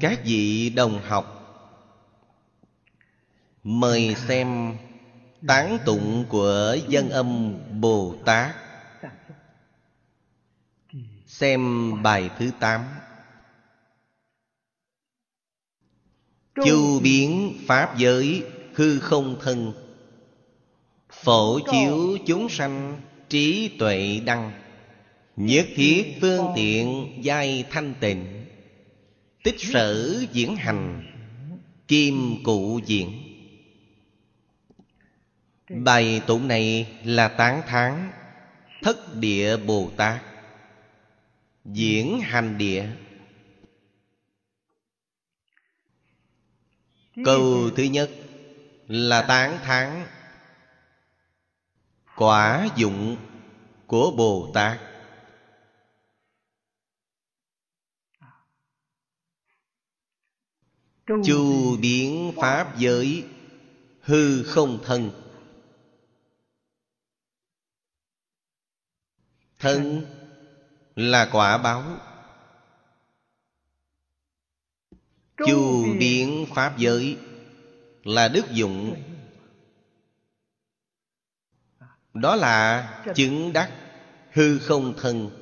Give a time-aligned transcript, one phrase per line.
[0.00, 1.36] các vị đồng học.
[3.64, 4.76] Mời xem
[5.46, 8.56] tán tụng của dân âm bồ tát.
[11.26, 12.84] Xem bài thứ tám.
[16.54, 18.44] Chu biến pháp giới
[18.74, 19.72] hư không thân.
[21.10, 24.52] Phổ chiếu chúng sanh trí tuệ đăng.
[25.36, 28.39] Nhất thiết phương tiện giai thanh tịnh
[29.42, 31.06] tích sở diễn hành,
[31.88, 33.26] kim cụ diễn.
[35.68, 38.12] Bài tụng này là tán thán
[38.82, 40.22] thất địa bồ tát,
[41.64, 42.86] diễn hành địa.
[47.24, 48.10] Câu thứ nhất
[48.88, 50.06] là tán thán
[52.16, 53.16] quả dụng
[53.86, 54.89] của bồ tát.
[61.24, 63.24] Chu biến pháp giới
[64.00, 65.10] hư không thân.
[69.58, 70.06] Thân
[70.96, 71.84] là quả báo.
[75.36, 77.16] Chu biến pháp giới
[78.04, 79.02] là đức dụng.
[82.14, 83.72] Đó là chứng đắc
[84.32, 85.39] hư không thân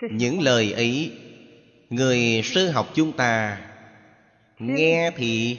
[0.00, 1.12] những lời ấy,
[1.90, 3.60] người sư học chúng ta
[4.58, 5.58] nghe thì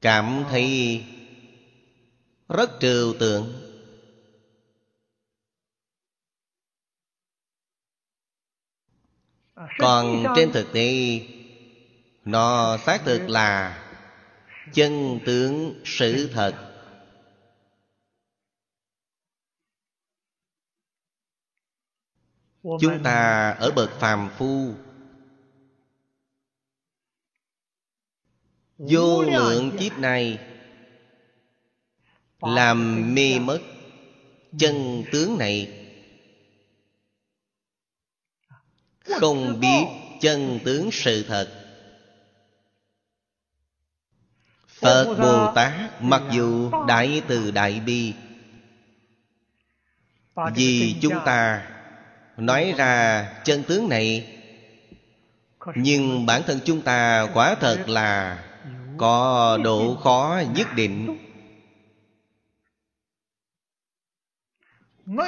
[0.00, 1.02] cảm thấy
[2.48, 3.66] rất trừu tượng.
[9.78, 11.20] Còn trên thực tế,
[12.24, 13.82] nó xác thực là
[14.72, 16.69] chân tướng sự thật.
[22.62, 24.74] Chúng ta ở bậc phàm phu.
[28.78, 30.38] Vô lượng kiếp này
[32.40, 33.60] làm mê mất
[34.58, 35.86] chân tướng này.
[39.20, 39.84] Không biết
[40.20, 41.56] chân tướng sự thật.
[44.66, 48.14] Phật bồ tát mặc dù đại từ đại bi
[50.54, 51.66] vì chúng ta
[52.36, 54.36] nói ra chân tướng này.
[55.74, 58.44] Nhưng bản thân chúng ta quả thật là
[58.98, 61.18] có độ khó nhất định.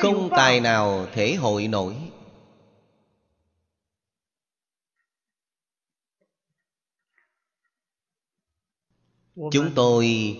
[0.02, 1.94] Không tài nào thể hội nổi.
[9.34, 10.36] Chúng tôi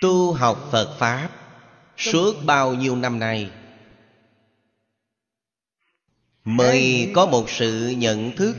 [0.00, 1.45] tu học phật pháp
[1.96, 3.50] suốt bao nhiêu năm nay
[6.44, 8.56] mới có một sự nhận thức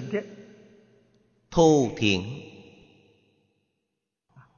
[1.52, 2.42] thô thiện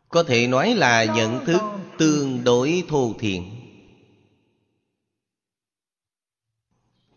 [0.09, 1.61] có thể nói là nhận thức
[1.97, 3.55] tương đối thô thiện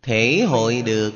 [0.03, 1.13] thể hội được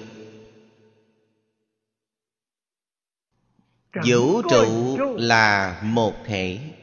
[4.07, 4.99] vũ trụ.
[5.19, 6.76] là một thể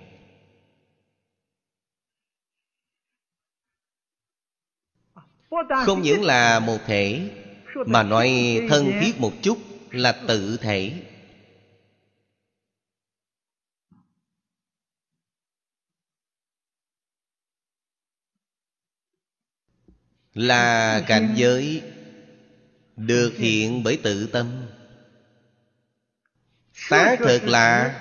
[5.85, 7.29] không những là một thể,
[7.85, 9.57] mà nói thân thiết một chút
[9.91, 10.93] là tự thể.
[20.33, 21.81] Là cảnh giới
[22.95, 24.65] được hiện bởi tự tâm.
[26.89, 27.99] Tá thực là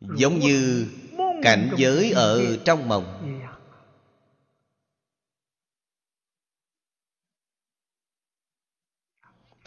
[0.00, 0.86] giống như
[1.42, 3.37] cảnh giới ở trong mộng.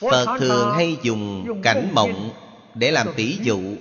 [0.01, 2.29] Phật thường hay dùng cảnh mộng
[2.75, 3.75] để làm tỷ dụ.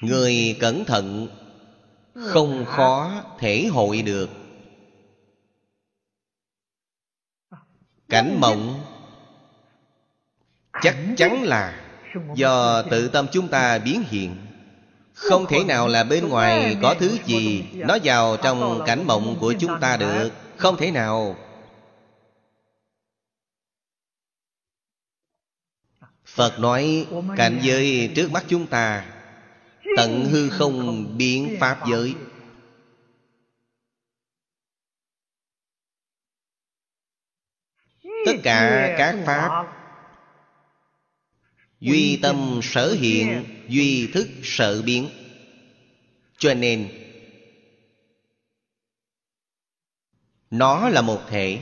[0.00, 1.28] Người cẩn thận
[2.14, 4.30] không khó thể hội được.
[8.08, 8.84] Cảnh mộng
[10.82, 11.84] chắc chắn là
[12.34, 14.36] do tự tâm chúng ta biến hiện.
[15.14, 19.54] Không thể nào là bên ngoài có thứ gì nó vào trong cảnh mộng của
[19.58, 21.36] chúng ta được không thể nào.
[26.24, 27.06] Phật nói,
[27.36, 29.06] cảnh giới trước mắt chúng ta,
[29.96, 32.14] tận hư không biến pháp giới.
[38.26, 39.66] Tất cả các pháp
[41.80, 45.08] duy tâm sở hiện, duy thức sở biến.
[46.38, 47.07] Cho nên
[50.50, 51.60] nó là một thể.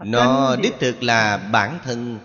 [0.00, 2.18] Nó đích thực là bản thân.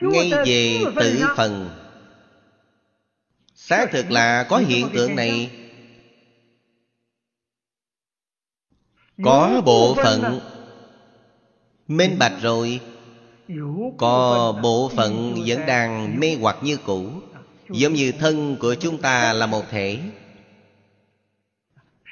[0.00, 1.70] Ngay về tự phần.
[3.54, 5.58] Xác thực là có hiện tượng này.
[9.24, 10.40] có bộ phận
[11.88, 12.80] minh bạch rồi.
[13.98, 17.10] có bộ phận vẫn đang mê hoặc như cũ
[17.72, 19.98] giống như thân của chúng ta là một thể.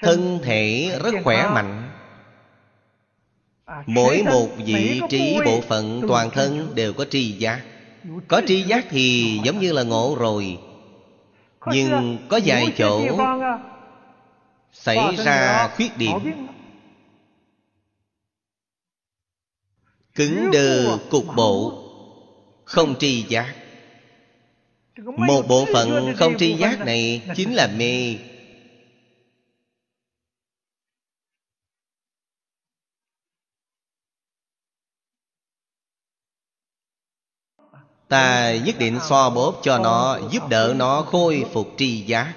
[0.02, 1.90] Thân thể rất khỏe mạnh.
[3.86, 7.62] Mỗi một vị trí, bộ phận toàn thân đều có tri giác.
[8.28, 10.58] Có tri giác thì giống như là ngộ rồi.
[11.66, 13.18] Nhưng có vài chỗ
[14.72, 16.16] xảy ra khuyết điểm.
[20.14, 21.82] Cứng đờ cục bộ,
[22.64, 23.54] không tri giác
[24.96, 28.16] một bộ phận không tri giác này chính là mê.
[38.08, 42.34] Ta nhất định so bóp cho nó giúp đỡ nó khôi phục tri giác.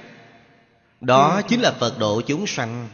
[1.01, 2.89] Đó chính là phật độ chúng sanh.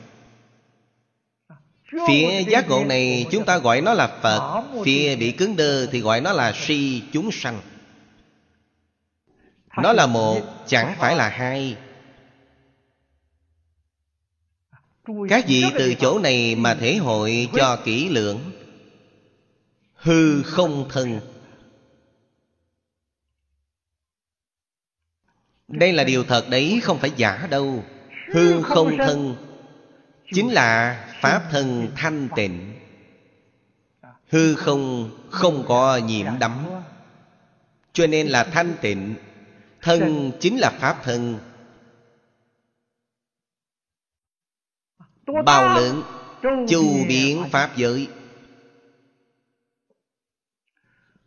[2.07, 6.00] Phía giác ngộ này chúng ta gọi nó là phật phía bị cứng đơ thì
[6.00, 7.62] gọi nó là si chúng sanh
[9.83, 11.77] nó là một chẳng phải là hai.
[15.29, 18.39] Các vị từ chỗ này mà thể hội cho kỹ lưỡng?
[19.93, 21.19] Hư không thân.
[25.67, 27.83] Đây là điều thật đấy, không phải giả đâu.
[28.33, 29.35] Hư không thân
[30.33, 32.73] chính là pháp thân thanh tịnh.
[34.29, 36.65] Hư không không có nhiễm đắm.
[37.93, 39.15] Cho nên là thanh tịnh
[39.81, 41.39] thân chính là pháp thân.
[45.45, 46.03] Bao lớn
[46.69, 48.07] chu biến pháp giới.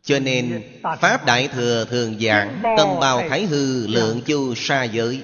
[0.01, 0.63] Cho nên
[1.01, 5.23] pháp đại thừa thường giảng tâm bao thái hư lượng chu sa giới.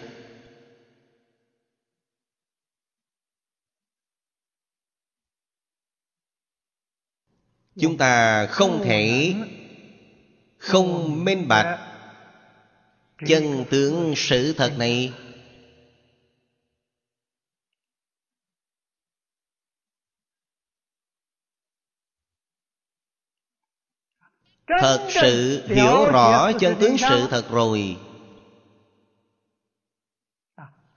[7.79, 9.33] Chúng ta không thể
[10.57, 11.88] không minh bạch
[13.27, 15.13] chân tướng sự thật này.
[24.81, 27.97] Thật sự hiểu rõ chân tướng sự thật rồi.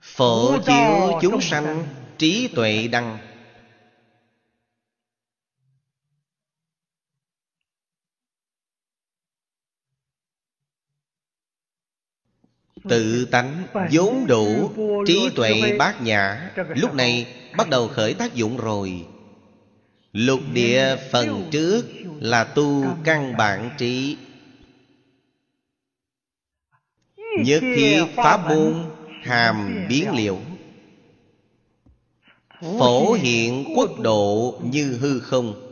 [0.01, 1.85] Phổ chiếu chúng sanh
[2.17, 3.32] trí tuệ đăng
[12.89, 14.71] Tự tánh, vốn đủ,
[15.07, 19.05] Trí tuệ bát nhã, Lúc này bắt đầu khởi tác dụng rồi.
[20.11, 21.85] Lục địa phần trước
[22.19, 24.17] Là tu căn bản trí.
[27.45, 28.89] Nhất khi pháp môn
[29.23, 30.39] Hàm biến liệu.
[32.61, 35.69] Phổ hiện quốc độ như hư không.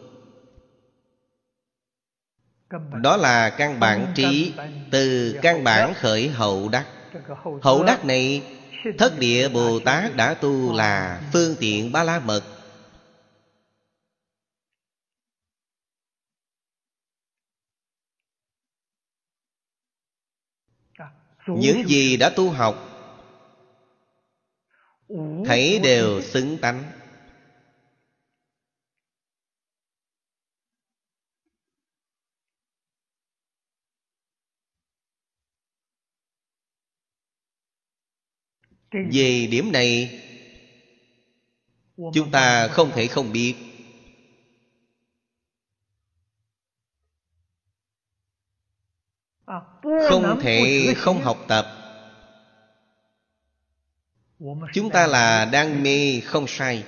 [3.02, 4.54] Đó là căn bản trí,
[4.92, 6.86] Từ căn bản khởi hậu đắc.
[7.62, 8.44] Hậu đắc này,
[8.98, 12.42] Thất địa Bồ Tát đã tu là Phương tiện ba la mật
[21.48, 22.88] Những gì đã tu học
[25.46, 27.01] Thấy đều xứng tánh.
[38.92, 40.22] Về điểm này
[42.14, 43.56] chúng ta không thể không biết.
[50.10, 51.66] Không thể không học tập.
[54.74, 56.84] Chúng ta là đang mê không sai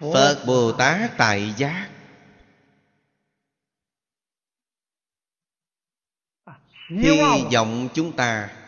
[0.00, 1.90] phật bồ tát tại giác.
[6.88, 8.61] Hy vọng chúng ta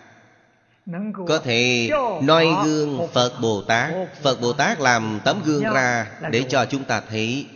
[1.26, 1.90] có thể
[2.22, 6.84] noi gương phật bồ tát phật bồ tát làm tấm gương ra để cho chúng
[6.84, 7.48] ta thấy.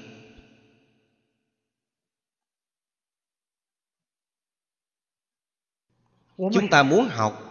[6.36, 7.44] Chúng ta muốn học.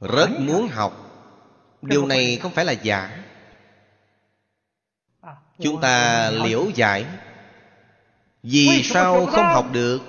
[0.00, 1.06] Rất muốn học.
[1.82, 3.24] Điều này không phải là giả
[5.58, 7.06] chúng ta liễu giải.
[8.42, 10.00] Vì sao không học được?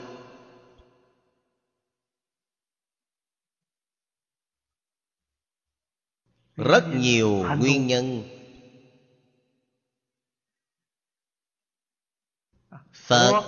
[6.65, 8.23] Rất nhiều nguyên nhân.
[12.93, 13.43] Phật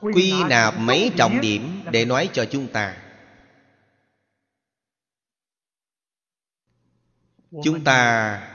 [0.00, 2.96] quy nạp mấy trọng điểm để nói cho chúng ta.
[7.64, 8.48] Chúng ta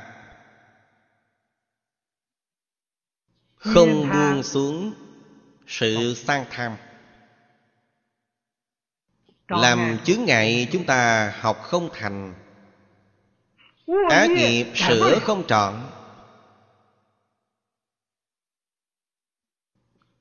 [3.56, 4.94] không buông xuống
[5.68, 6.78] sự sang tham.
[9.48, 12.47] Làm chướng ngại chúng ta học không thành
[14.10, 15.74] ác nghiệp sửa không trọn.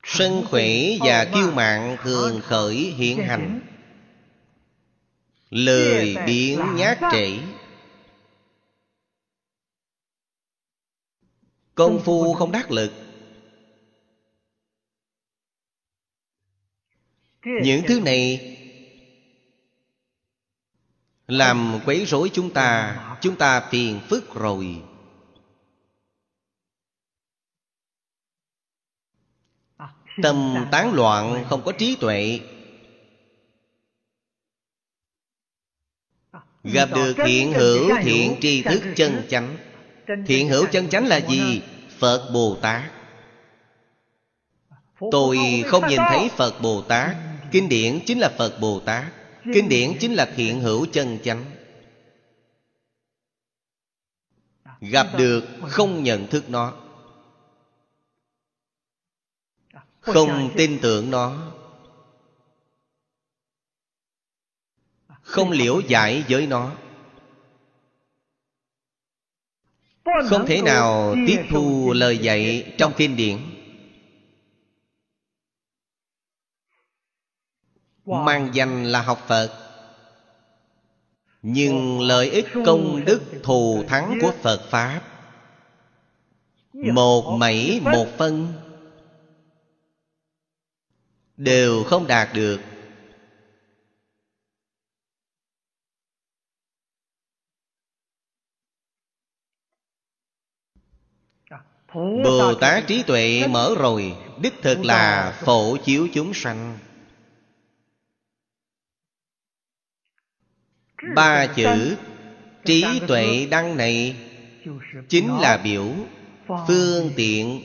[0.02, 0.68] Sân khỏe
[1.00, 3.60] và kiêu mạng thường khởi hiện hành.
[5.50, 7.38] Lời biến nhát trễ
[11.74, 12.92] công phu không đắc lực.
[17.62, 18.55] Những thứ này
[21.26, 24.82] làm quấy rối chúng ta chúng ta phiền phức rồi.
[30.22, 32.40] Tâm tán loạn không có trí tuệ.
[36.62, 39.56] Gặp được thiện hữu thiện tri thức chân chánh.
[40.26, 41.62] Thiện hữu chân chánh là gì?
[41.98, 42.92] Phật bồ tát.
[45.10, 47.16] Tôi không nhìn thấy phật bồ tát.
[47.52, 49.04] Kinh điển chính là phật bồ tát
[49.54, 51.44] kinh điển chính là hiện hữu chân chánh.
[54.80, 56.74] Gặp được không nhận thức nó.
[60.00, 61.52] Không tin tưởng nó.
[65.22, 66.72] Không liễu giải với nó.
[70.28, 73.55] Không thể nào tiếp thu lời dạy trong kinh điển.
[78.06, 79.62] Mang danh là học phật.
[81.42, 85.00] Nhưng lợi ích công đức thù thắng của phật pháp.
[86.72, 88.52] Một mảy một phân.
[91.36, 92.60] Đều không đạt được.
[102.24, 104.16] Bồ Tát trí tuệ mở rồi.
[104.40, 106.78] Đích thực là phổ chiếu chúng sanh
[111.14, 111.96] Ba chữ
[112.64, 114.16] trí tuệ đăng này
[115.08, 115.84] Chính là biểu
[116.68, 117.60] phương tiện.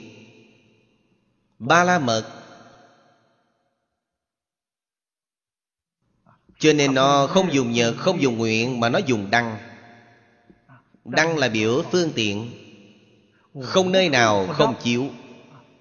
[1.60, 2.24] Ba la mật.
[6.60, 9.58] Cho nên nó không dùng nhật, không dùng nguyện Mà nó dùng đăng.
[11.06, 12.52] Đăng là biểu phương tiện.
[13.62, 15.10] Không nơi nào không chiếu.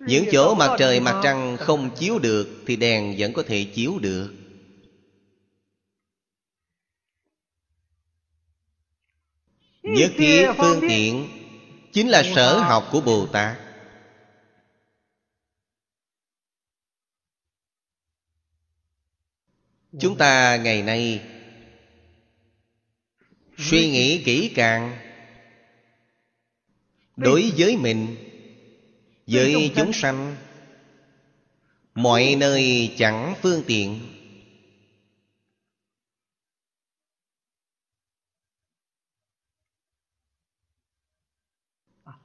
[0.01, 3.99] Những chỗ mặt trời mặt trăng không chiếu được Thì đèn vẫn có thể chiếu
[3.99, 4.40] được
[9.83, 11.29] Nhất thiết phương tiện
[11.93, 13.57] Chính là sở học của Bồ Tát.
[20.01, 21.21] Chúng ta ngày nay
[23.59, 24.99] Suy nghĩ kỹ càng
[27.17, 28.17] đối với mình
[29.27, 30.37] với chúng sanh
[31.95, 34.10] mọi nơi chẳng phương tiện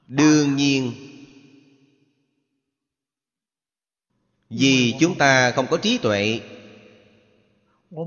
[0.06, 0.92] đương nhiên,
[4.50, 6.40] vì chúng ta không có trí tuệ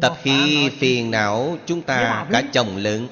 [0.01, 3.08] tập khi phiền não chúng ta cả chồng lớn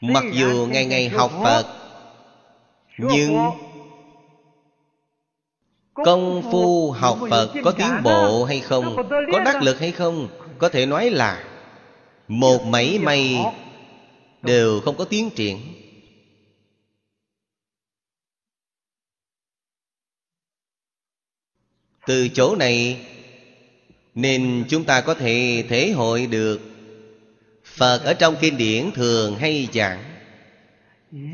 [0.00, 1.66] mặc dù ngày ngày học phật,
[2.98, 3.36] nhưng
[5.94, 8.96] công phu học phật có tiến bộ hay không,
[9.32, 11.44] có đắc lực hay không, có thể nói là
[12.28, 13.38] một mảy may
[14.42, 15.58] đều không có tiến triển.
[22.08, 23.06] Từ chỗ này,
[24.14, 26.60] nên chúng ta có thể thể hội được.
[27.64, 30.04] Phật ở trong kinh điển thường hay giảng,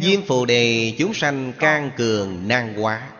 [0.00, 3.10] Diêm phù đề chúng sanh can cường nan quá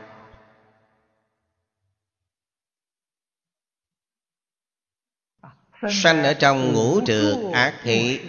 [5.93, 8.21] Sanh ở trong ngũ trượt ác thị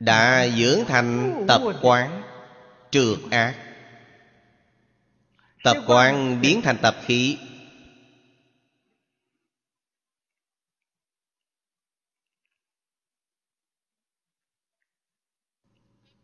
[0.00, 2.22] Đã dưỡng thành tập quán
[2.90, 3.54] Trượt ác.
[5.64, 7.38] Tập quán biến thành tập khí.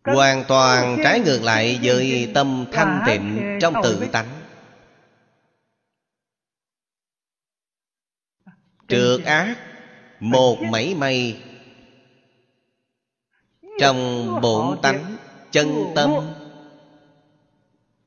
[0.04, 4.28] Hoàn toàn trái ngược lại với tâm thanh tịnh trong tự tánh.
[8.88, 9.56] Trượt ác
[10.20, 11.42] Một mảy may
[13.80, 15.16] Trong bổn tánh
[15.50, 16.10] Chân tâm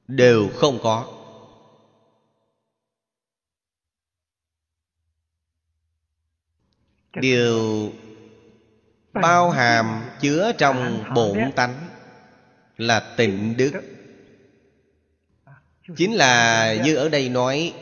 [0.07, 1.11] Đều không có.
[7.21, 7.91] Điều
[9.22, 11.89] bao hàm chứa trong bổn tánh
[12.77, 13.72] là tịnh đức.
[15.98, 17.74] Chính là như ở đây nói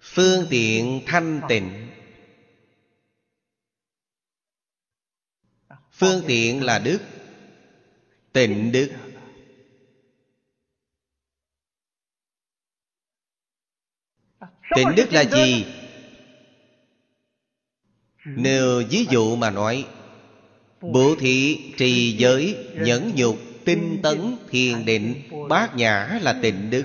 [0.00, 1.90] phương tiện thanh tịnh.
[5.92, 6.98] Phương tiện là đức
[8.32, 8.90] tịnh đức.
[14.76, 15.66] tịnh đức là gì?
[18.26, 19.86] nếu ví dụ mà nói
[20.80, 26.84] Bố thị trì giới, nhẫn nhục, tinh tấn, thiền định, bát nhã là tịnh đức.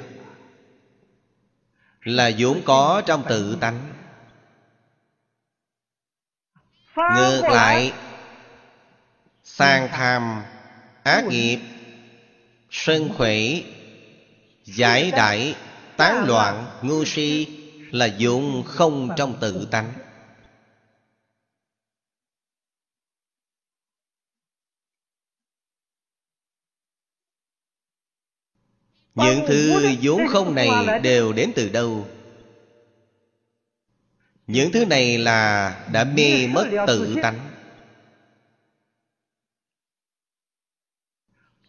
[2.03, 3.93] Là vốn có trong tự tánh.
[6.95, 7.93] Ngược lại,
[9.43, 10.43] sang tham,
[11.03, 11.59] ác nghiệp,
[12.69, 13.37] sân khỏe,
[14.65, 15.55] giải đại
[15.97, 17.47] tán loạn, ngu si
[17.91, 19.93] là vốn không trong tự tánh.
[29.23, 32.07] Những thứ vốn không này đều đến từ đâu?
[34.47, 37.39] Những thứ này là đã mê mất tự tánh.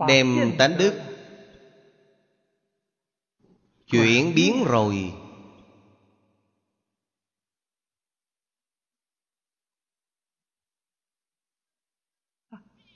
[0.08, 0.94] Đem tánh đức
[3.92, 5.12] Chuyển biến rồi.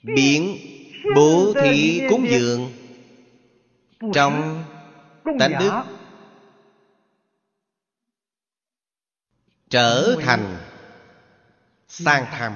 [0.03, 0.57] Biến
[1.15, 2.76] bố thí cúng dường
[4.13, 4.63] trong
[5.39, 5.71] tánh đức.
[9.69, 10.57] Trở thành
[11.87, 12.55] sang tham.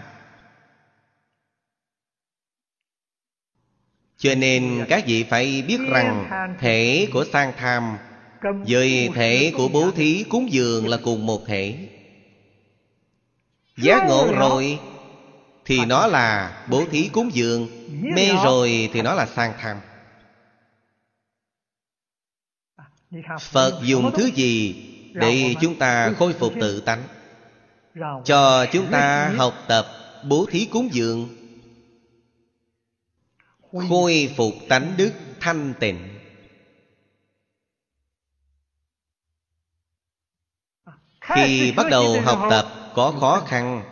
[4.17, 6.27] Cho nên các vị phải biết rằng
[6.59, 7.97] thể của sang tham
[8.41, 11.87] với thể của bố thí cúng dường là cùng một thể.
[13.77, 14.79] Giác ngộ rồi
[15.65, 17.67] thì nó là bố thí cúng dường
[18.15, 19.77] mê rồi thì nó là sang tham
[23.41, 27.03] phật dùng thứ gì để chúng ta khôi phục tự tánh?
[28.25, 29.87] Cho chúng ta học tập
[30.23, 31.29] bố thí cúng dường.
[33.89, 36.07] Khôi phục tánh đức thanh tịnh.
[41.21, 43.83] Khi bắt đầu học tập có khó khăn.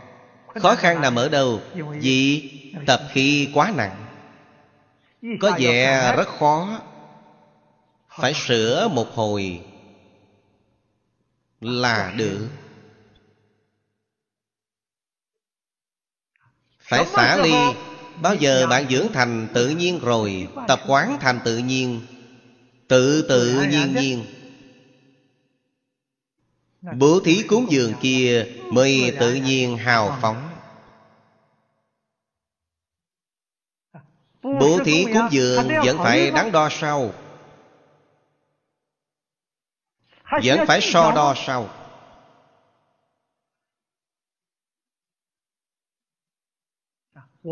[0.61, 1.61] Khó khăn nằm ở đâu?
[2.01, 2.51] Vì
[2.85, 4.05] tập khi quá nặng.
[5.39, 6.79] Có vẻ rất khó
[8.21, 9.61] phải sửa một hồi
[11.61, 12.49] là được.
[16.79, 17.53] Phải xả ly
[18.21, 22.01] bao giờ bạn dưỡng thành tự nhiên rồi tập quán thành tự nhiên
[22.87, 24.25] tự tự nhiên nhiên.
[26.97, 30.49] Bố thí cúng dường kia mới tự nhiên hào phóng.
[34.43, 37.13] Bố thí cúng dường vẫn phải đắn đo sau
[40.43, 41.69] vẫn phải so đo sau.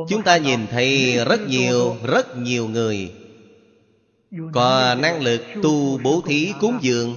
[0.09, 3.13] Chúng ta nhìn thấy rất nhiều rất nhiều người
[4.53, 7.15] có năng lực tu bố thí cúng dường.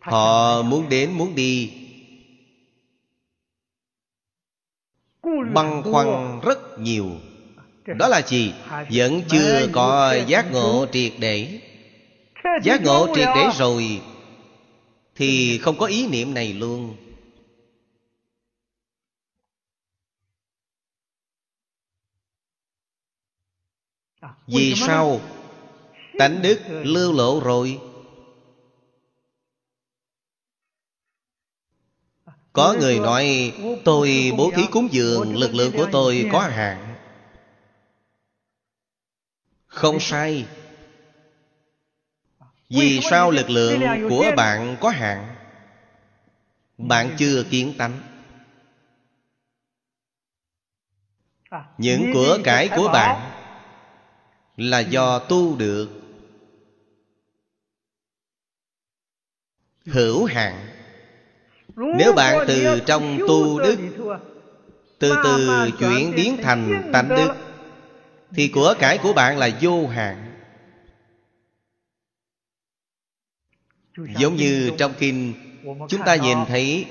[0.00, 1.72] Họ muốn đến muốn đi.
[5.54, 7.10] Băn khoăn rất nhiều.
[7.86, 8.54] Đó là gì?
[8.92, 11.60] Vẫn chưa có giác ngộ triệt để.
[12.62, 14.00] Giác ngộ triệt để rồi
[15.14, 16.96] thì không có ý niệm này luôn.
[24.46, 25.20] Vì sao
[26.18, 27.80] tánh đức lưu lộ rồi?
[32.52, 33.52] Có người nói
[33.84, 36.96] tôi bố thí cúng dường lực lượng của tôi có hạn.
[39.66, 40.46] Không sai
[42.68, 45.36] vì sao lực lượng của bạn có hạn?
[46.78, 48.00] Bạn chưa kiến tánh.
[51.78, 53.30] Những của cải của bạn
[54.56, 55.88] là do tu được.
[59.86, 60.68] Hữu hạn.
[61.76, 63.78] Nếu bạn từ trong tu đức
[64.98, 67.28] từ từ chuyển biến thành tánh đức
[68.34, 70.23] thì của cải của bạn là vô hạn
[73.96, 75.34] giống như trong kinh,
[75.88, 76.86] chúng ta nhìn thấy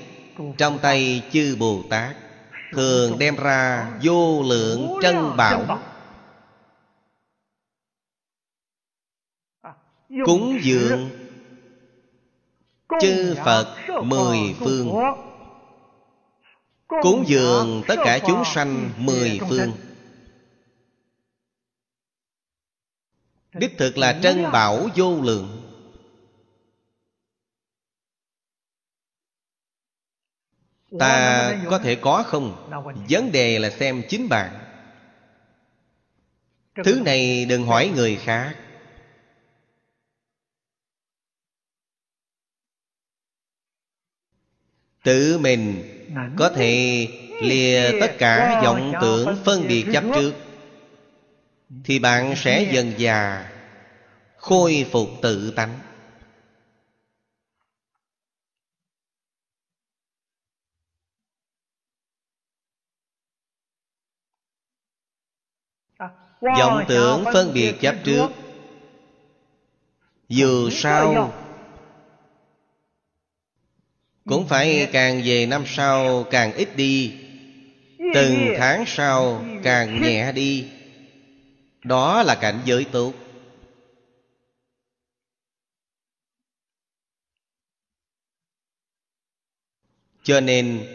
[0.58, 2.16] trong tay chư bồ tát
[2.72, 5.80] thường đem ra vô lượng trân bảo.
[10.24, 11.10] Cúng dường
[13.00, 14.90] chư phật mười phương.
[17.02, 19.72] Cúng dường tất cả chúng sanh mười phương.
[23.52, 25.53] Đích thực là trân bảo vô lượng.
[30.98, 32.70] Ta có thể có không?
[33.08, 34.50] Vấn đề là xem chính bạn.
[36.84, 38.54] Thứ này đừng hỏi người khác.
[45.02, 45.82] Tự mình
[46.36, 47.06] có thể
[47.42, 50.32] lìa tất cả vọng tưởng phân biệt chấp trước
[51.84, 53.50] thì bạn sẽ dần già
[54.36, 55.80] khôi phục tự tánh
[66.58, 68.28] vọng tưởng phân biệt chấp trước.
[70.28, 71.32] Dù sao
[74.24, 77.14] cũng phải càng về năm sau càng ít đi.
[78.14, 80.68] Từng tháng sau càng nhẹ đi.
[81.84, 83.12] Đó là cảnh giới tốt.
[90.22, 90.86] Cho nên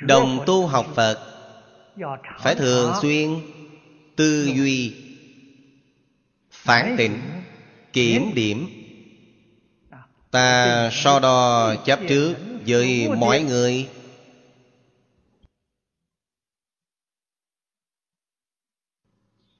[0.00, 1.18] đồng tu học phật
[2.38, 3.55] phải thường xuyên
[4.16, 4.94] tư duy
[6.50, 7.20] phản định,
[7.92, 8.68] kiểm điểm.
[10.30, 13.88] Ta so đo chấp trước với mọi người.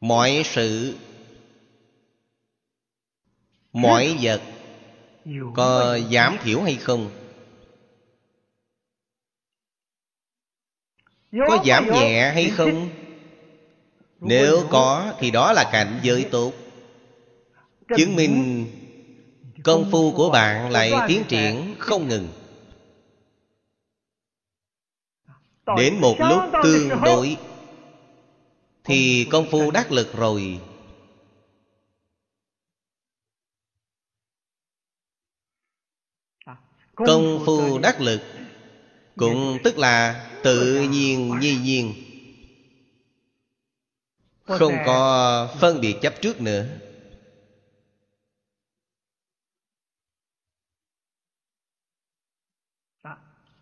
[0.00, 0.96] Mọi sự,
[3.72, 4.42] mọi vật,
[5.54, 7.10] có giảm thiểu hay không?
[11.32, 13.05] Có giảm nhẹ hay không?
[14.20, 16.52] Nếu có thì đó là cảnh giới tốt.
[17.96, 18.66] Chứng minh
[19.64, 22.28] công phu của bạn lại tiến triển không ngừng.
[25.76, 27.36] Đến một lúc tương đối
[28.84, 30.60] thì công phu đắc lực rồi.
[36.94, 38.20] Công phu đắc lực
[39.16, 42.05] cũng tức là tự nhiên nhi nhiên
[44.46, 46.66] không có phân biệt chấp trước nữa.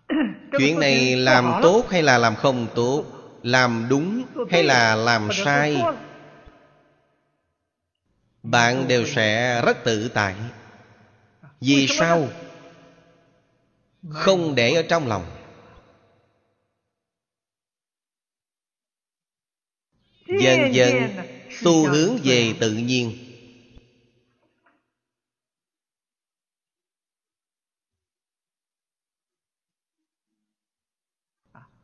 [0.58, 3.04] Chuyện này làm tốt hay là làm không tốt?
[3.42, 5.82] Làm đúng hay là làm sai?
[8.42, 10.34] bạn đều sẽ rất tự tại.
[11.60, 12.28] Vì sao?
[14.10, 15.43] không để ở trong lòng
[20.40, 21.10] dần dần
[21.50, 23.12] xu hướng về tự nhiên.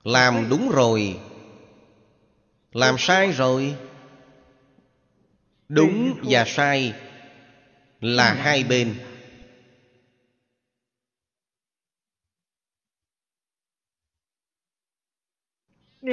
[0.04, 1.20] Làm đúng rồi.
[2.72, 3.76] Làm sai rồi.
[5.68, 6.92] Đúng và sai
[8.00, 8.94] là hai bên.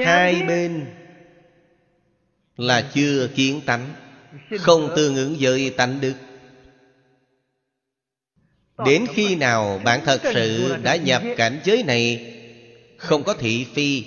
[0.04, 0.97] Hai bên
[2.58, 3.94] là chưa kiến tánh,
[4.60, 6.14] không tương ứng với tánh đức.
[8.84, 12.34] Đến khi nào bạn thật sự đã nhập cảnh giới này,
[12.96, 14.04] không có thị phi,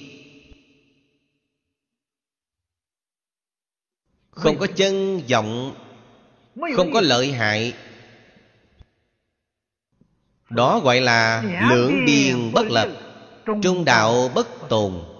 [4.31, 5.75] không có chân vọng,
[6.75, 7.73] không có lợi hại,
[10.49, 12.89] đó gọi là lưỡng biên bất lập,
[13.63, 15.10] trung đạo bất tồn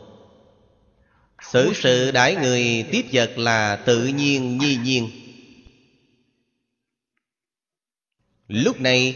[1.52, 5.10] xử sự đãi người tiếp vật là tự nhiên nhi nhiên.
[8.48, 9.16] Lúc này,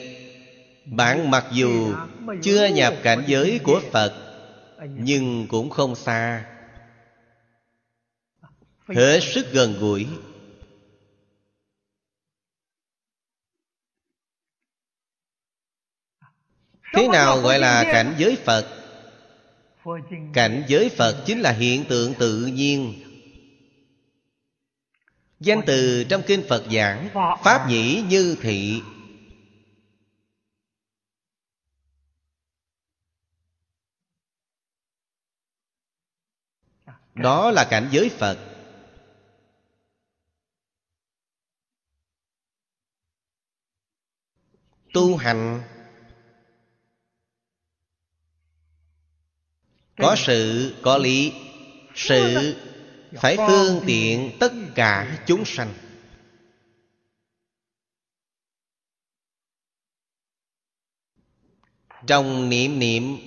[0.85, 1.95] bạn mặc dù
[2.43, 4.13] chưa nhập cảnh giới của phật,
[4.89, 6.45] nhưng cũng không xa.
[8.87, 10.07] Hết sức gần gũi.
[16.93, 18.84] Thế nào gọi là cảnh giới phật?
[20.33, 23.01] Cảnh giới phật chính là hiện tượng tự nhiên.
[25.39, 27.09] Danh từ trong kinh Phật giảng,
[27.43, 28.81] Pháp nhĩ như thị.
[37.15, 38.37] Đó là cảnh giới Phật.
[44.93, 45.74] Tu hành
[49.97, 51.33] Có sự, có lý.
[51.95, 52.55] Sự
[53.13, 55.73] phải phương tiện tất cả chúng sanh.
[62.07, 63.17] Trong niệm niệm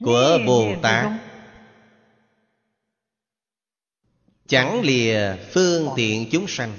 [0.00, 1.12] của Bồ Tát
[4.48, 6.76] Chẳng lìa phương tiện chúng sanh.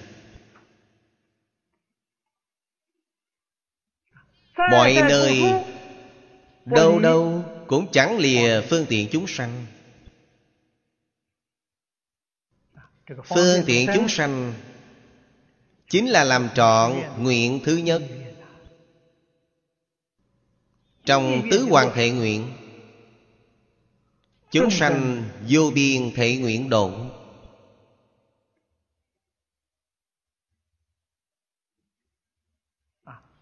[4.72, 5.44] Mọi nơi
[6.66, 7.37] Đâu đâu
[7.68, 9.66] cũng chẳng lìa phương tiện chúng sanh.
[13.26, 14.54] Phương tiện chúng sanh
[15.90, 18.02] Chính là làm trọn nguyện thứ nhất.
[21.06, 22.54] Trong tứ hoàng thể nguyện,
[24.52, 26.92] Chúng sanh vô biên thể nguyện độ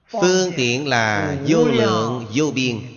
[0.07, 2.94] Phương tiện là vô lượng, vô biên.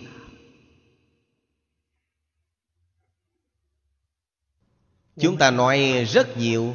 [5.21, 6.73] Chúng ta nói rất nhiều.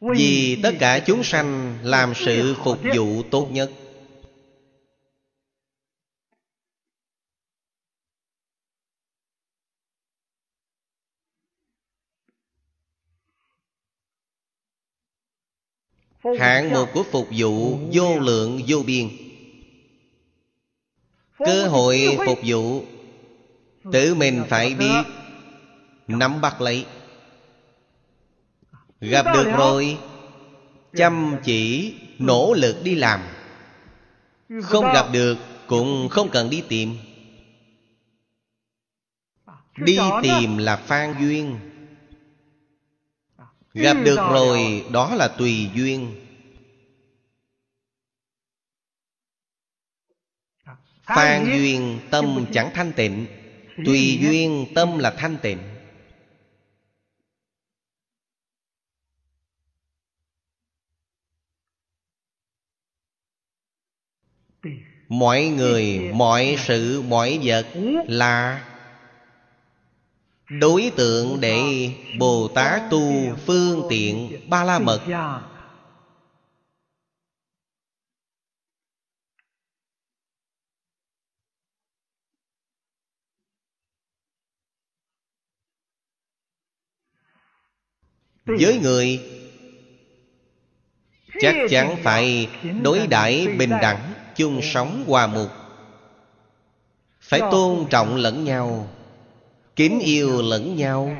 [0.00, 3.70] Vì tất cả chúng sanh làm sự phục vụ tốt nhất.
[16.38, 19.08] Hạng mục của phục vụ vô lượng vô biên.
[21.38, 22.82] Cơ hội phục vụ
[23.92, 25.02] Tự mình phải biết
[26.08, 26.86] Nắm bắt lấy.
[29.00, 29.98] Gặp được rồi.
[30.96, 33.20] Chăm chỉ nỗ lực đi làm.
[34.62, 36.96] Không gặp được Cũng không cần đi tìm.
[39.76, 41.58] Đi tìm là phan duyên.
[43.74, 46.14] Gặp được rồi đó là tùy duyên.
[51.02, 53.26] Phan duyên tâm chẳng thanh tịnh.
[53.86, 55.58] Tùy duyên tâm là thanh tịnh
[65.08, 67.66] mọi người mọi sự mọi vật
[68.06, 68.64] là
[70.48, 75.00] đối tượng để bồ tát tu phương tiện ba la mật
[88.48, 89.20] với người,
[91.40, 92.48] chắc chắn phải
[92.82, 95.50] đối đãi bình đẳng chung sống hòa mục.
[97.20, 98.88] Phải tôn trọng lẫn nhau
[99.76, 101.16] kính yêu lẫn nhau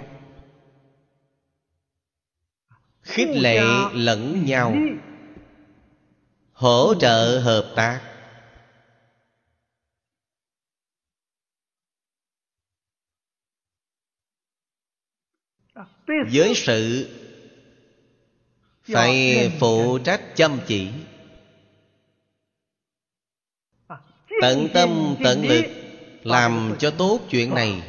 [3.03, 3.61] khích lệ
[3.93, 4.75] lẫn nhau
[6.53, 8.01] hỗ trợ hợp tác.
[16.33, 17.09] Với sự
[18.83, 20.91] phải phụ trách chăm chỉ
[24.41, 25.65] tận tâm tận lực
[26.23, 27.83] làm cho tốt chuyện này.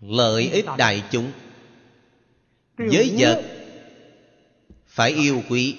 [0.00, 1.32] lợi ích đại chúng.
[2.76, 3.44] Với vật
[4.86, 5.76] phải yêu quý.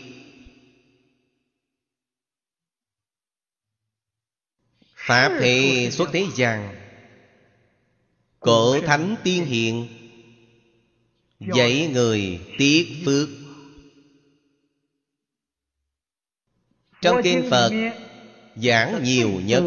[4.96, 6.76] Pháp hệ xuất thế gian
[8.40, 9.88] cổ thánh tiên hiện
[11.56, 13.30] dạy người tiếc phước.
[17.02, 17.72] Trong kinh phật
[18.56, 19.64] giảng nhiều nhất.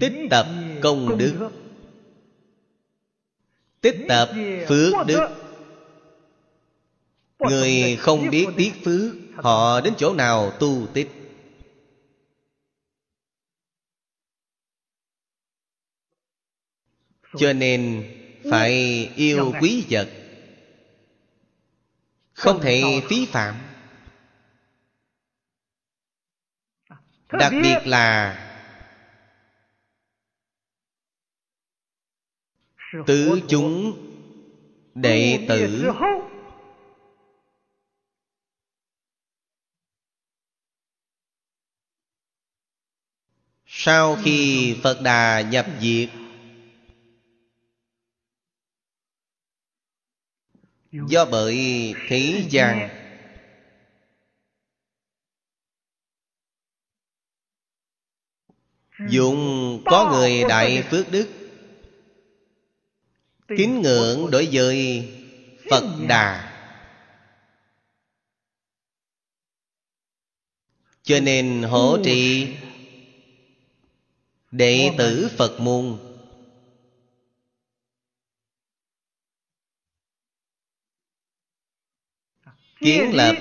[0.00, 0.46] Tích tập
[0.82, 1.50] công đức.
[3.80, 4.28] Tích tập
[4.68, 5.28] phước đức.
[7.38, 11.08] Người không biết tiếc phước, họ đến chỗ nào tu tích?
[17.38, 18.04] Cho nên
[18.50, 18.72] phải
[19.16, 20.19] yêu quý vật
[22.40, 23.54] không thể phí phạm.
[27.32, 28.36] Đặc biệt là
[33.06, 33.98] tứ chúng
[34.94, 35.90] đệ tử.
[43.66, 46.19] Sau khi Phật Đà nhập diệt
[50.92, 51.56] Do bởi
[52.08, 52.88] thế gian.
[59.08, 61.28] Dùng có người đại phước đức
[63.48, 65.08] Kính ngưỡng đối với
[65.70, 66.46] Phật Đà.
[71.02, 72.48] Cho nên hỗ trì
[74.50, 76.09] Đệ tử Phật môn
[82.80, 83.34] Kiến lập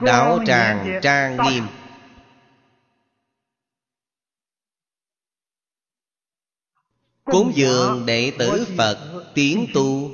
[0.00, 1.64] Đạo tràng trang nghiêm.
[7.24, 10.10] Cúng dường đệ tử Phật tiến tu.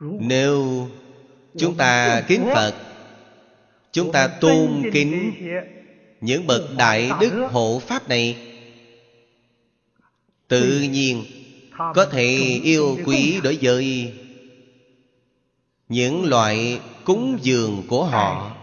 [0.00, 0.88] Nếu
[1.58, 2.74] chúng ta kính Phật
[3.92, 5.32] Chúng ta tôn kính
[6.20, 8.56] những bậc đại đức hộ pháp này
[10.48, 11.37] Tự nhiên
[11.78, 12.26] có thể
[12.62, 14.14] yêu quý đối với
[15.88, 18.56] những loại cúng dường của họ.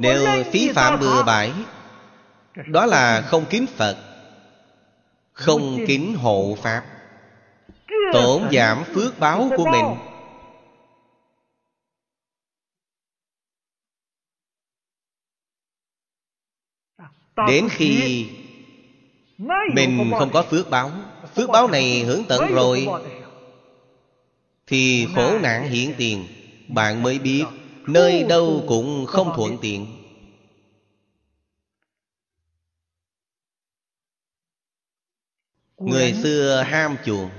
[0.00, 1.52] Nếu phí phạm bừa bãi,
[2.66, 3.96] Đó là không kính Phật,
[5.32, 6.84] Không kính hộ Pháp,
[8.12, 9.84] Tổn giảm phước báo của mình.
[17.46, 18.26] Đến khi
[19.74, 20.92] Mình không có phước báo.
[21.34, 22.02] Phước báo này.
[22.02, 22.86] hưởng tận rồi.
[24.66, 26.26] Thì khổ nạn hiện tiền.
[26.68, 27.44] Bạn mới biết
[27.86, 29.86] Nơi đâu cũng không thuận tiện.
[35.78, 37.30] Người xưa ham chuộng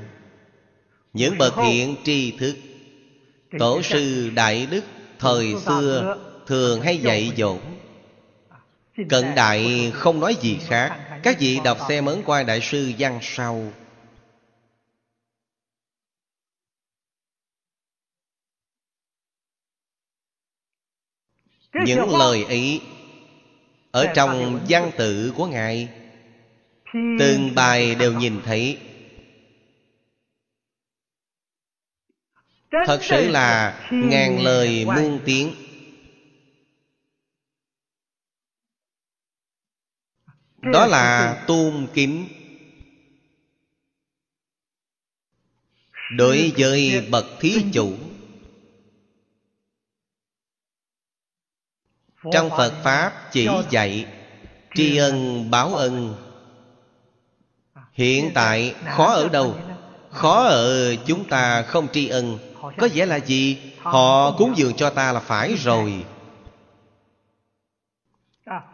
[1.14, 2.56] Những bậc hiện tri thức.
[3.60, 4.84] Tổ sư Đại Đức
[5.20, 7.58] Thời xưa thường hay dạy dỗ
[9.10, 11.20] Cận đại không nói gì khác.
[11.24, 13.72] Các vị đọc xem ấn quan Đại sư Văn Sau.
[21.86, 22.82] Những lời ấy
[23.92, 25.90] Ở trong văn tự của Ngài,
[26.94, 28.78] Từng bài đều nhìn thấy.
[32.86, 35.54] Thật sự là ngàn lời muôn tiếng.
[40.62, 42.28] Đó là tôn kính
[46.18, 47.94] Đối với bậc thí chủ.
[52.32, 54.06] Trong Phật Pháp chỉ dạy
[54.76, 56.16] Tri ân báo ân.
[57.94, 59.56] Hiện tại khó ở đâu?
[60.10, 62.38] Khó ở chúng ta không tri ân.
[62.78, 63.58] Có vẻ là gì?
[63.82, 66.06] Họ cúng dường cho ta là phải rồi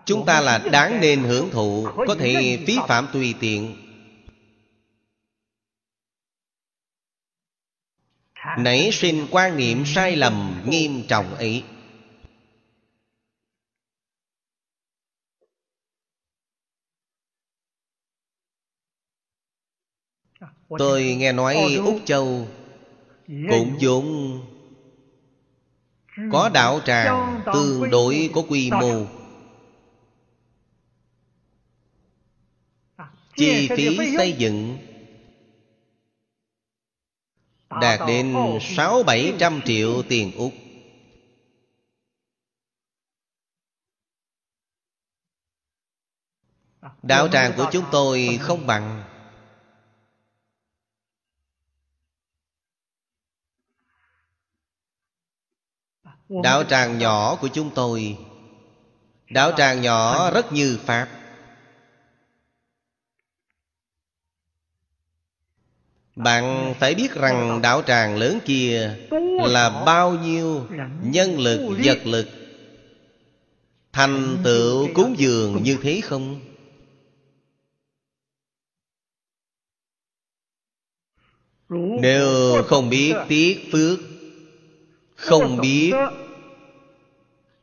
[0.05, 3.75] Chúng ta là đáng nên hưởng thụ, Có thể phí phạm tùy tiện.
[8.57, 11.63] Nảy sinh quan niệm sai lầm, nghiêm trọng ấy.
[20.77, 22.47] Tôi nghe nói Úc Châu
[23.27, 24.39] Cũng dùng
[26.31, 29.05] Có đạo tràng tương đối có quy mô.
[33.35, 34.77] Chi phí xây dựng
[37.81, 40.53] Đạt đến sáu bảy trăm triệu tiền Úc.
[47.03, 49.03] Đạo tràng của chúng tôi không bằng.
[56.43, 58.17] Đạo tràng nhỏ của chúng tôi
[59.29, 61.24] Đạo tràng nhỏ rất như Pháp
[66.16, 68.95] Bạn phải biết rằng đạo tràng lớn kia
[69.39, 70.68] Là bao nhiêu
[71.03, 72.28] nhân lực, vật lực
[73.93, 76.39] Thành tựu cúng dường như thế không?
[82.01, 83.99] Nếu không biết tiếc phước
[85.16, 85.93] Không biết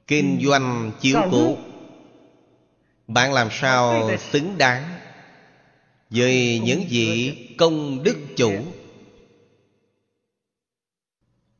[0.07, 1.57] Kinh doanh chiếu cố
[3.07, 5.02] Bạn làm sao xứng đáng
[6.13, 8.53] về những vị công đức chủ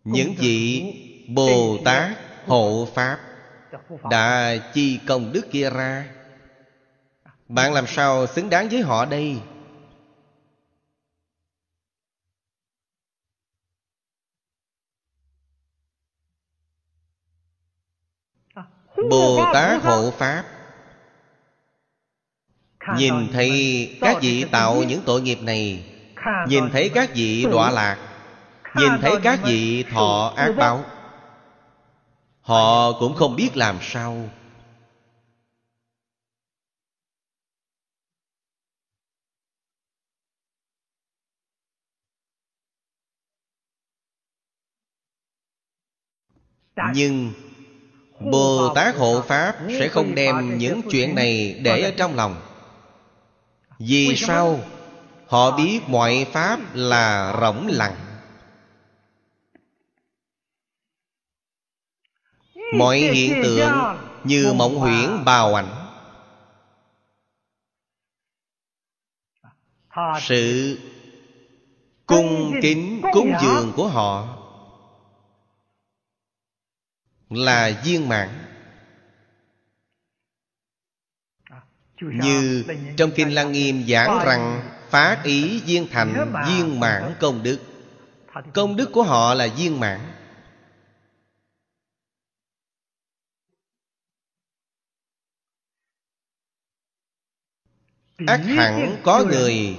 [0.05, 0.83] những vị
[1.29, 3.19] bồ tát hộ pháp
[4.11, 6.15] đã chi công đức kia ra.
[7.49, 9.41] Bạn làm sao xứng đáng với họ đây?
[19.11, 20.62] Bồ tát hộ pháp
[22.97, 25.85] nhìn thấy các vị tạo những tội nghiệp này.
[26.49, 27.99] Nhìn thấy các vị đọa lạc.
[28.77, 30.85] Nhìn thấy các vị thọ ác báo.
[32.41, 34.29] Họ cũng không biết làm sao.
[46.95, 47.33] Nhưng
[48.21, 52.52] bồ tát hộ pháp sẽ không đem những chuyện này để ở trong lòng
[53.79, 54.61] vì sao?
[55.33, 57.97] họ biết mọi pháp là rỗng lặng.
[62.79, 63.73] Mọi hiện tượng
[64.25, 65.89] như mộng huyễn bào ảnh.
[70.21, 70.79] Sự
[72.07, 74.39] cung kính cúng dường của họ
[77.31, 78.52] là viên mãn
[82.03, 82.65] như
[82.97, 87.59] trong kinh lăng nghiêm giảng rằng phát ý viên thành viên mãn công đức.
[88.55, 90.01] Công đức của họ là viên mãn.
[98.27, 99.79] Ắt hẳn có người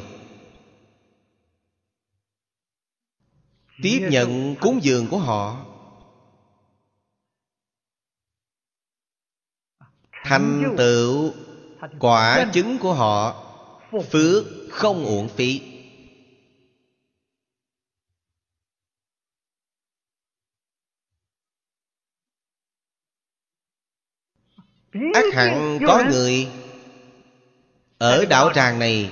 [3.84, 5.66] tiếp nhận cúng dường của họ.
[10.12, 11.34] Thành tựu
[12.00, 13.44] quả chứng của họ
[14.12, 15.62] phước không uổng phí.
[25.14, 26.48] Ắt hẳn có người
[27.98, 29.12] ở đạo tràng này.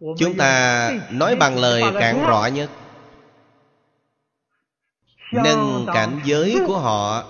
[0.00, 2.70] Chúng ta nói bằng lời cạn rõ nhất.
[5.32, 7.24] Nâng cảnh giới của họ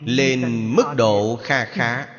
[0.00, 2.13] lên mức độ kha khá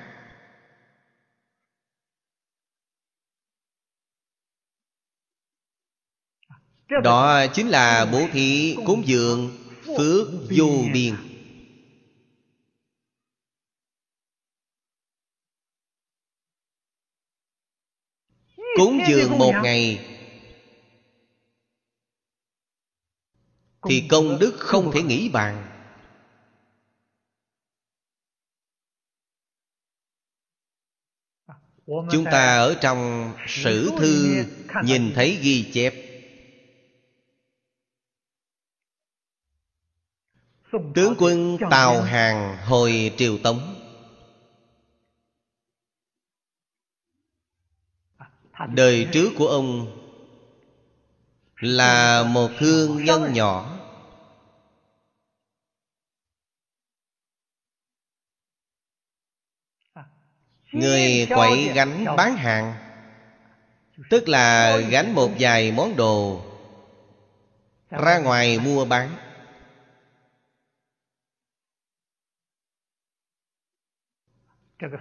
[7.04, 9.58] đó chính là bố thí cúng dường
[9.98, 10.28] phước
[10.58, 11.16] vô biên.
[18.78, 20.06] Cúng dường một ngày
[23.90, 25.72] thì công đức không thể nghĩ bàn.
[31.88, 34.44] Chúng ta ở trong sử thư
[34.84, 36.05] nhìn thấy ghi chép.
[40.96, 43.76] Tướng quân tào hàng hồi triều tống.
[48.70, 49.98] Đời trước của ông
[51.60, 53.72] là một thương nhân nhỏ.
[60.72, 62.74] Người quẩy gánh bán hàng,
[64.10, 66.42] tức là gánh một vài món đồ
[67.90, 69.25] ra ngoài mua bán.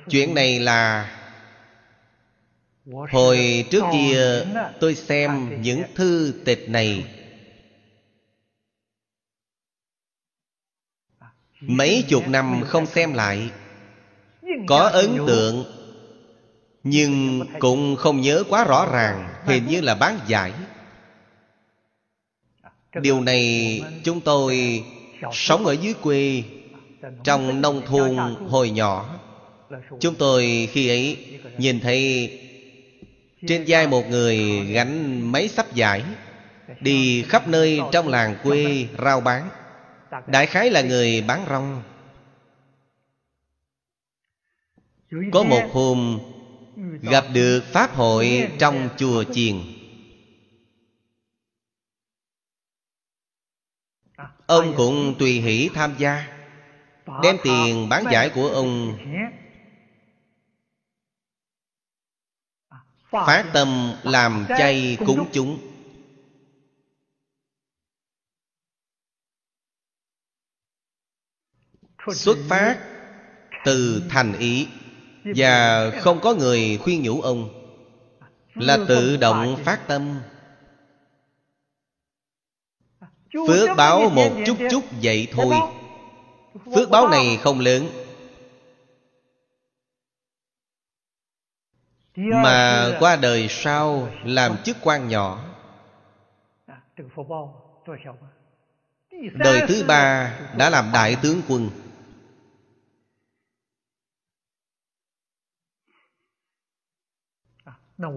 [0.08, 1.10] Chuyện này là
[2.86, 4.44] hồi trước kia
[4.80, 7.04] tôi xem những thư tịch này.
[11.60, 13.50] Mấy chục năm không xem lại,
[14.66, 15.64] có ấn tượng,
[16.82, 20.52] nhưng cũng không nhớ quá rõ ràng, hình như là bán giải.
[22.94, 24.84] Điều này chúng tôi
[25.32, 26.42] sống ở dưới quê,
[27.24, 28.16] trong nông thôn
[28.48, 29.13] hồi nhỏ
[30.00, 32.30] chúng tôi khi ấy nhìn thấy
[33.46, 36.04] trên vai một người gánh mấy sắp giải,
[36.80, 39.48] đi khắp nơi trong làng quê rao bán.
[40.26, 41.82] Đại khái là người bán rong.
[45.32, 46.20] Có một hôm
[47.02, 49.54] gặp được pháp hội trong chùa chiền.
[54.46, 56.26] Ông cũng tùy hỷ tham gia,
[57.22, 58.98] đem tiền bán giải của ông
[63.26, 65.58] phát tâm làm chay cúng chúng.
[72.14, 72.78] Xuất phát
[73.64, 74.68] từ thành ý
[75.36, 77.48] và không có người khuyên nhủ ông,
[78.54, 80.20] là tự động phát tâm.
[83.48, 85.54] Phước báo một chút chút vậy thôi.
[86.74, 88.03] Phước báo này không lớn.
[92.16, 95.44] mà qua đời sau làm chức quan nhỏ.
[99.34, 101.70] Đời thứ ba đã làm đại tướng quân.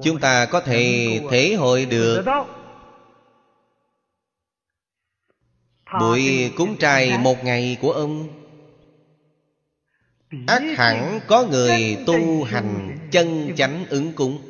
[0.04, 2.26] Chúng ta có thể thể hội được
[6.00, 8.28] buổi cúng trai một ngày của ông.
[10.48, 14.42] Ác hẳn có người tu hành chân chánh ứng cúng.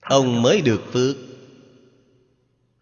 [0.00, 1.16] Ông mới được phước.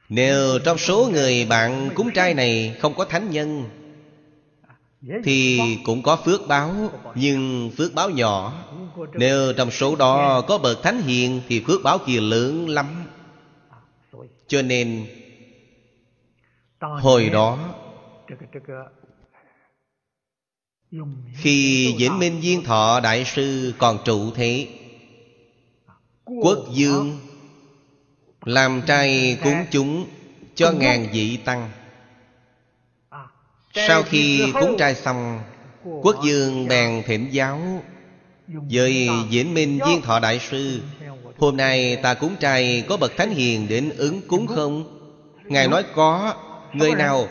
[0.09, 3.65] Nếu trong số người bạn cúng trai này không có thánh nhân,
[5.25, 8.65] Thì cũng có phước báo, Nhưng phước báo nhỏ.
[9.13, 13.07] Nếu trong số đó có bậc thánh hiền, Thì phước báo kia lớn lắm.
[14.47, 15.07] Cho nên,
[16.81, 17.75] Hồi đó
[21.35, 24.69] khi Vĩnh Minh Viên Thọ Đại Sư còn trụ thế
[26.25, 27.19] Quốc dương
[28.45, 30.07] Làm trai cúng chúng
[30.55, 31.71] Cho ngàn vị tăng.
[33.75, 35.41] Sau khi cúng trai xong
[36.03, 37.61] Quốc dương bèn thỉnh giáo.
[38.47, 40.81] Với Vĩnh Minh Viên Thọ Đại Sư
[41.39, 44.99] Hôm nay ta cúng trai Có bậc thánh hiền đến ứng cúng không?
[45.45, 46.35] Ngài nói có.
[46.73, 47.29] Người nào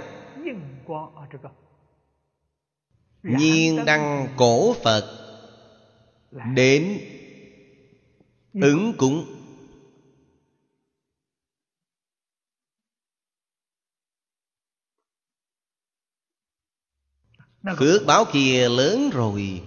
[3.27, 5.13] Nhiên đăng cổ Phật.
[6.53, 6.99] Đến
[8.53, 9.33] Ứng cúng
[17.77, 19.61] Phước báo kia lớn rồi.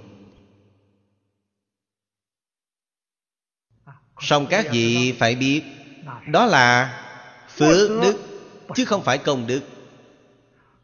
[4.21, 5.63] Xong các vị phải biết
[6.33, 6.97] Đó là
[7.49, 8.17] phước đức
[8.75, 9.80] Chứ không phải công đức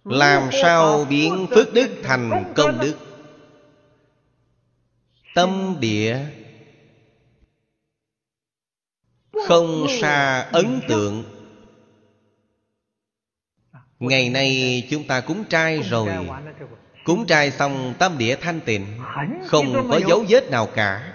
[0.06, 2.96] Làm sao biến phước đức thành công đức?
[5.34, 6.18] Tâm địa
[9.48, 11.24] Không xa ấn tượng.
[13.98, 16.08] Ngày nay chúng ta cúng trai rồi.
[17.04, 18.86] Cúng trai xong tâm địa thanh tịnh
[19.46, 21.14] Không có dấu vết nào cả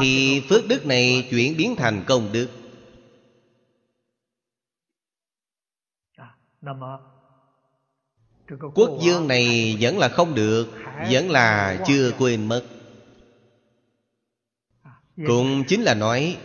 [0.00, 2.48] Thì phước đức này chuyển biến thành công đức
[8.74, 10.68] Quốc dương này vẫn là không được,
[11.10, 12.62] Vẫn là chưa quên mất.
[15.26, 16.36] Cũng chính là nói,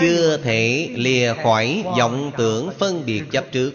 [0.00, 3.72] Chưa thể lìa khỏi vọng tưởng phân biệt chấp trước.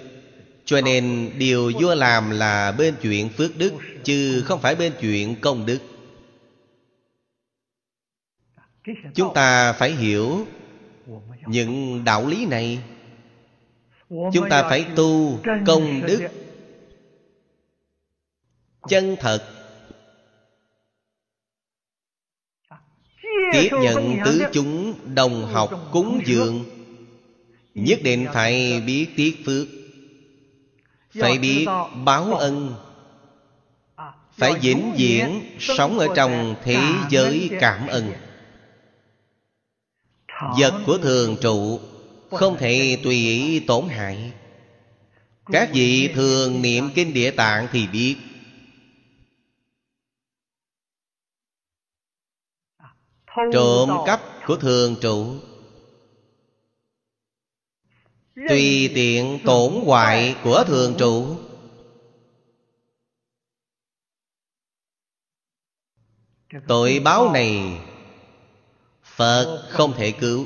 [0.65, 5.35] Cho nên điều vua làm là bên chuyện phước đức, Chứ không phải bên chuyện
[5.41, 5.79] công đức.
[9.13, 10.45] Chúng ta phải hiểu
[11.47, 12.79] những đạo lý này.
[14.09, 16.21] Chúng ta phải tu công đức
[18.89, 19.43] Chân thật.
[23.53, 26.63] Tiếp nhận tứ chúng đồng học cúng dường.
[27.73, 29.67] Nhất định phải biết tiết phước.
[31.21, 31.65] Phải biết
[32.05, 32.75] báo ân.
[34.31, 36.79] Phải vĩnh viễn sống ở trong thế
[37.09, 38.11] giới cảm ơn.
[40.59, 41.79] Vật của thường trụ
[42.31, 44.31] Không thể tùy ý tổn hại.
[45.45, 48.15] Các vị thường niệm kinh địa tạng thì biết
[53.51, 55.35] Trộm cắp của thường trụ.
[58.49, 61.37] Tùy tiện tổn hoại của thường trụ.
[66.67, 67.81] Tội báo này
[69.03, 70.45] Phật không thể cứu.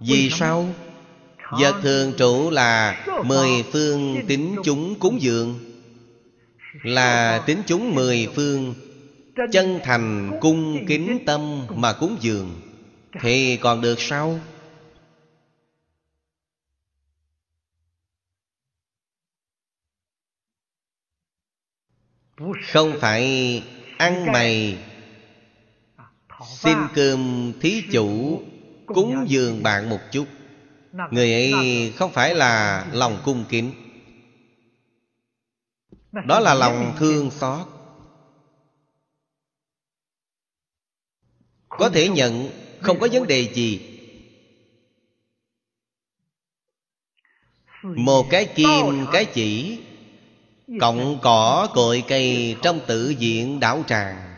[0.00, 0.68] Vì sao?
[1.50, 5.65] Vật thường trụ là Mười phương tính chúng cúng dường
[6.82, 8.74] là tính chúng mười phương,
[9.52, 12.60] Chân thành cung kính tâm mà cúng dường.
[13.20, 14.40] Thì còn được sao?
[22.72, 23.62] Không phải
[23.98, 24.78] ăn mày.
[26.48, 28.42] Xin cơm thí chủ,
[28.86, 30.26] Cúng dường bạn một chút.
[31.10, 33.72] Người ấy không phải là lòng cung kính.
[36.24, 37.66] Đó là lòng thương xót.
[41.68, 42.50] Có thể nhận
[42.80, 43.80] Không có vấn đề gì.
[47.82, 49.80] Một cái kim cái chỉ
[50.80, 54.34] Cộng cỏ cội cây trong tự diện đảo tràng.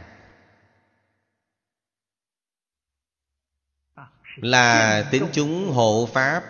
[4.36, 6.42] Là tính chúng hộ pháp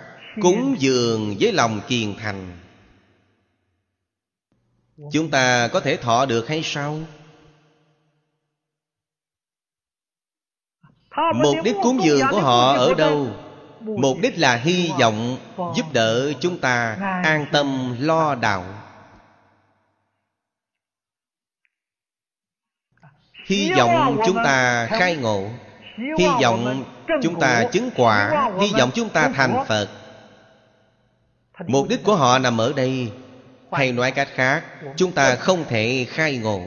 [0.42, 2.58] Cúng dường với lòng kiền thành
[5.12, 6.98] Chúng ta có thể thọ được hay sao?
[11.34, 13.26] Mục đích cúng dường của họ ở đâu?
[13.80, 15.36] Mục đích là hy vọng
[15.76, 18.64] giúp đỡ chúng ta an tâm, lo đạo.
[23.46, 25.48] Hy vọng chúng ta khai ngộ.
[26.18, 26.84] Hy vọng
[27.22, 28.50] chúng ta chứng quả.
[28.60, 29.88] Hy vọng chúng ta thành Phật.
[31.66, 33.12] Mục đích của họ nằm ở đây.
[33.72, 34.64] Hay nói cách khác,
[34.96, 36.62] Chúng ta không thể khai ngộ.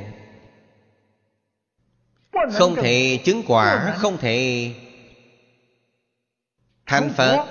[2.54, 4.74] Không thể chứng quả, Không thể
[6.86, 7.46] thành Phật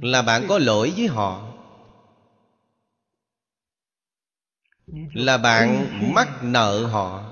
[0.00, 1.52] Là bạn có lỗi với họ.
[5.14, 7.30] Là bạn mắc nợ họ.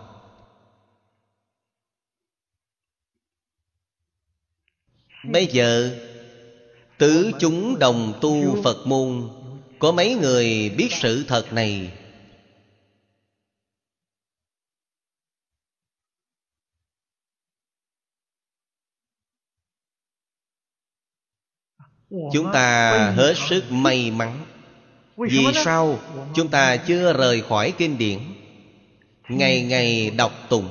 [5.24, 5.98] Bây giờ,
[6.98, 9.41] Tứ chúng đồng tu Phật môn
[9.82, 11.92] có mấy người biết sự thật này?
[22.10, 24.46] Chúng ta hết sức may mắn.
[25.16, 25.98] Vì sao?
[26.34, 28.18] Chúng ta chưa rời khỏi kinh điển.
[29.28, 30.68] Ngày ngày đọc tụng.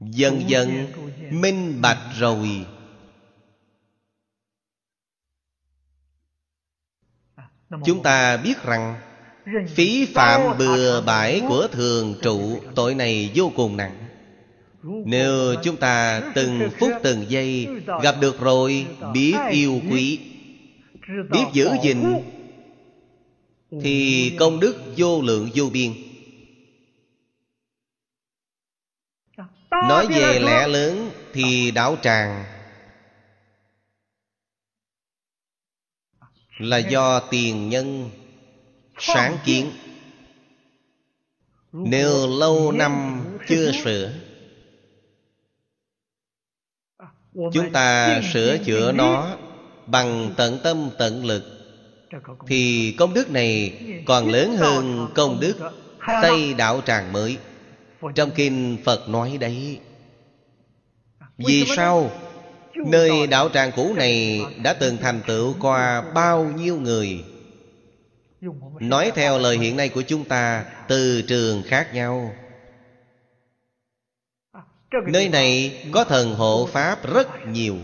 [0.00, 0.92] Dần dần
[1.30, 2.66] minh bạch rồi.
[7.84, 8.94] Chúng ta biết rằng
[9.68, 13.96] Phí phạm bừa bãi của thường trụ Tội này vô cùng nặng.
[14.82, 17.68] Nếu chúng ta từng phút từng giây
[18.02, 20.20] Gặp được rồi Biết yêu quý
[21.30, 22.04] Biết giữ gìn
[23.82, 25.92] Thì công đức vô lượng vô biên.
[29.70, 32.44] Nói về lẽ lớn Thì đạo tràng
[36.60, 38.10] là do tiền nhân
[38.98, 39.70] sáng kiến.
[41.72, 44.12] Nếu lâu năm chưa sửa
[47.34, 49.36] chúng ta sửa chữa nó
[49.86, 51.42] bằng tận tâm tận lực.
[52.46, 55.56] Thì công đức này còn lớn hơn công đức
[56.22, 57.36] xây đạo tràng mới.
[58.14, 59.78] Trong kinh phật nói đấy.
[61.38, 62.10] Vì sao
[62.86, 67.24] Nơi đạo tràng cũ này đã từng thành tựu qua bao nhiêu người?
[68.80, 72.34] Nói theo lời hiện nay của chúng ta, Từ trường khác nhau.
[75.06, 77.76] Nơi này có thần hộ Pháp rất nhiều.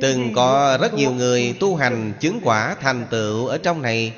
[0.00, 4.14] Từng có rất nhiều người tu hành chứng quả thành tựu ở trong này.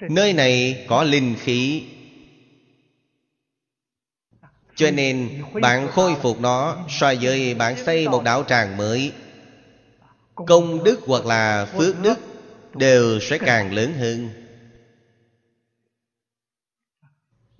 [0.00, 1.82] Nơi này có linh khí
[4.76, 9.12] cho nên, bạn khôi phục nó So với bạn xây một đạo tràng mới.
[10.34, 12.18] Công đức hoặc là phước đức
[12.74, 14.30] Đều sẽ càng lớn hơn.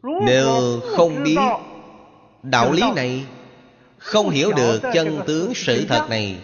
[0.03, 1.39] Nếu không biết
[2.43, 3.27] đạo lý này,
[3.99, 6.41] Không hiểu được chân tướng sự thật này,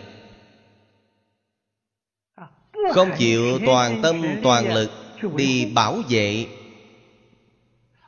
[2.92, 4.90] Không chịu toàn tâm toàn lực
[5.36, 6.46] Đi bảo vệ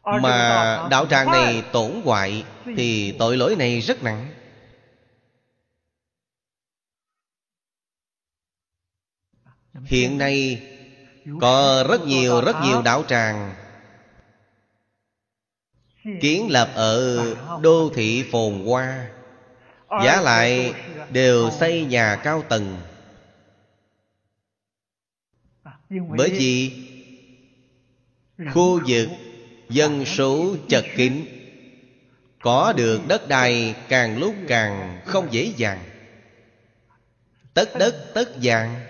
[0.04, 2.44] mà đạo tràng này tổn hoại
[2.76, 4.28] Thì tội lỗi này rất nặng.
[9.84, 10.62] Hiện nay
[11.40, 13.54] Có rất nhiều rất nhiều đạo tràng
[16.20, 17.24] Kiến lập ở
[17.62, 19.10] đô thị phồn hoa.
[20.04, 20.74] Giá lại
[21.10, 22.76] đều xây nhà cao tầng.
[25.90, 26.72] Bởi vì
[28.52, 29.08] Khu vực
[29.72, 31.24] Dân số chật kín.
[32.40, 35.78] Có được đất đai càng lúc càng không dễ dàng.
[37.54, 38.86] Tất đất tất vàng.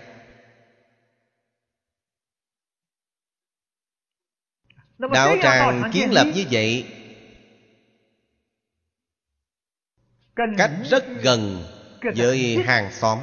[4.97, 6.85] Đạo tràng kiến lập như vậy,
[10.35, 11.63] Cách rất gần
[12.15, 13.19] với hàng xóm.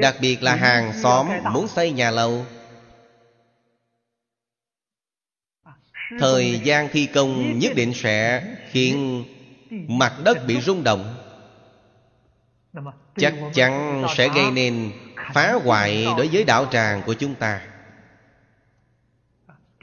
[0.00, 2.46] Đặc biệt là hàng xóm muốn xây nhà lầu
[6.18, 9.24] Thời gian thi công nhất định sẽ khiến
[9.70, 11.14] mặt đất bị rung động.
[13.16, 14.90] Chắc chắn sẽ gây nên
[15.34, 17.60] phá hoại đối với đạo tràng của chúng ta.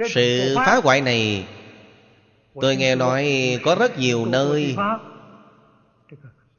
[0.10, 1.46] Sự phá hoại này,
[2.62, 4.76] Tôi nghe nói có rất nhiều nơi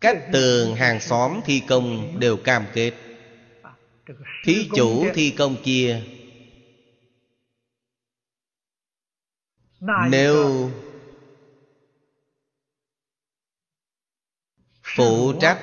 [0.01, 2.93] các tường hàng xóm thi công đều cam kết.
[4.45, 6.03] Thí chủ thi công kia
[9.81, 10.71] nếu
[14.97, 15.59] phụ trách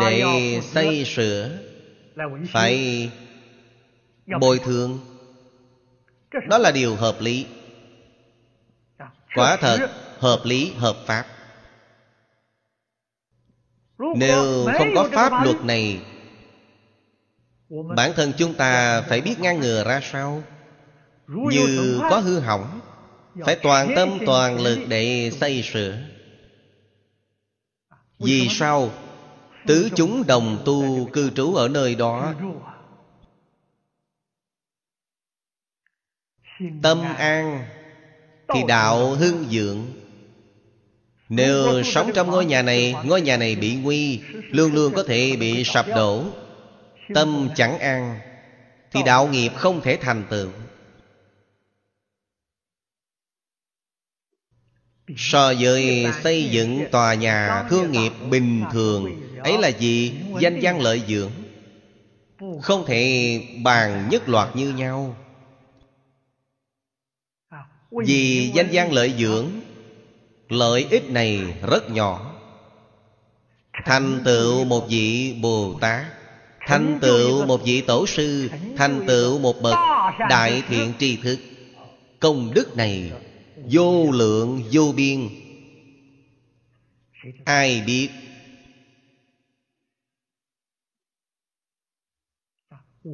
[0.00, 0.24] để
[0.62, 1.58] xây sửa
[2.48, 3.10] phải
[4.40, 5.00] bồi thường.
[6.48, 7.46] Đó là điều hợp lý.
[9.34, 11.26] Quả thật hợp lý hợp pháp.
[14.16, 16.00] Nếu không có pháp luật này
[17.96, 20.42] bản thân chúng ta phải biết ngăn ngừa ra sao?
[21.28, 22.80] Như có hư hỏng
[23.42, 25.98] phải toàn tâm, toàn lực để xây sửa
[28.18, 28.90] Vì sao?
[29.66, 32.34] Tứ chúng đồng tu cư trú ở nơi đó.
[36.82, 37.64] Tâm an
[38.48, 39.86] Thì đạo hưng dưỡng
[41.28, 44.20] Nếu sống trong ngôi nhà này, Ngôi nhà này bị nguy,
[44.50, 46.24] Luôn luôn có thể bị sập đổ.
[47.14, 48.20] Tâm chẳng an
[48.92, 50.48] Thì đạo nghiệp không thể thành tựu.
[55.16, 60.12] So với xây dựng tòa nhà thương nghiệp bình thường, Ấy là gì?
[60.40, 61.30] Danh văn lợi dưỡng.
[62.62, 65.16] Không thể bàn nhất loạt như nhau.
[68.06, 69.46] Vì danh văn lợi dưỡng,
[70.48, 71.40] Lợi ích này
[71.70, 72.34] rất nhỏ.
[73.84, 76.04] Thành tựu một vị Bồ Tát,
[76.66, 79.78] Thành tựu một vị Tổ sư, Thành tựu một bậc
[80.30, 81.38] Đại thiện tri thức.
[82.20, 83.12] Công đức này
[83.70, 85.28] Vô lượng, vô biên.
[87.44, 88.10] Ai biết?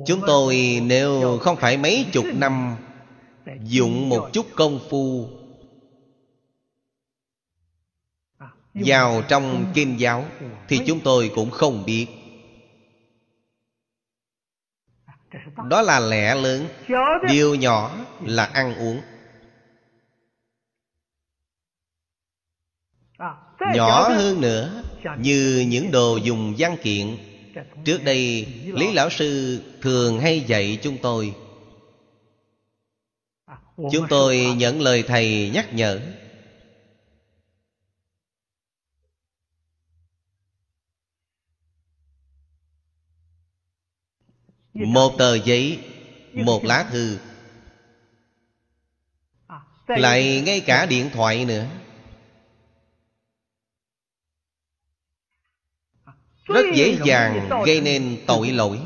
[0.06, 2.76] Chúng tôi nếu không phải mấy chục năm
[3.62, 5.28] Dụng một chút công phu
[8.74, 10.24] Vào trong kinh giáo,
[10.68, 12.06] Thì chúng tôi cũng không biết.
[15.70, 16.68] Đó là lẽ lớn.
[17.28, 19.00] Điều nhỏ là ăn uống.
[23.60, 24.82] Nhỏ hơn nữa,
[25.18, 27.16] Như những đồ dùng văn kiện.
[27.84, 31.34] Trước đây, Lý Lão Sư thường hay dạy chúng tôi.
[33.76, 36.00] Chúng tôi nhận lời Thầy nhắc nhở.
[44.74, 45.78] Một tờ giấy,
[46.32, 47.18] Một lá thư.
[49.86, 51.66] Lại ngay cả điện thoại nữa.
[56.54, 58.78] Rất dễ dàng gây nên tội lỗi.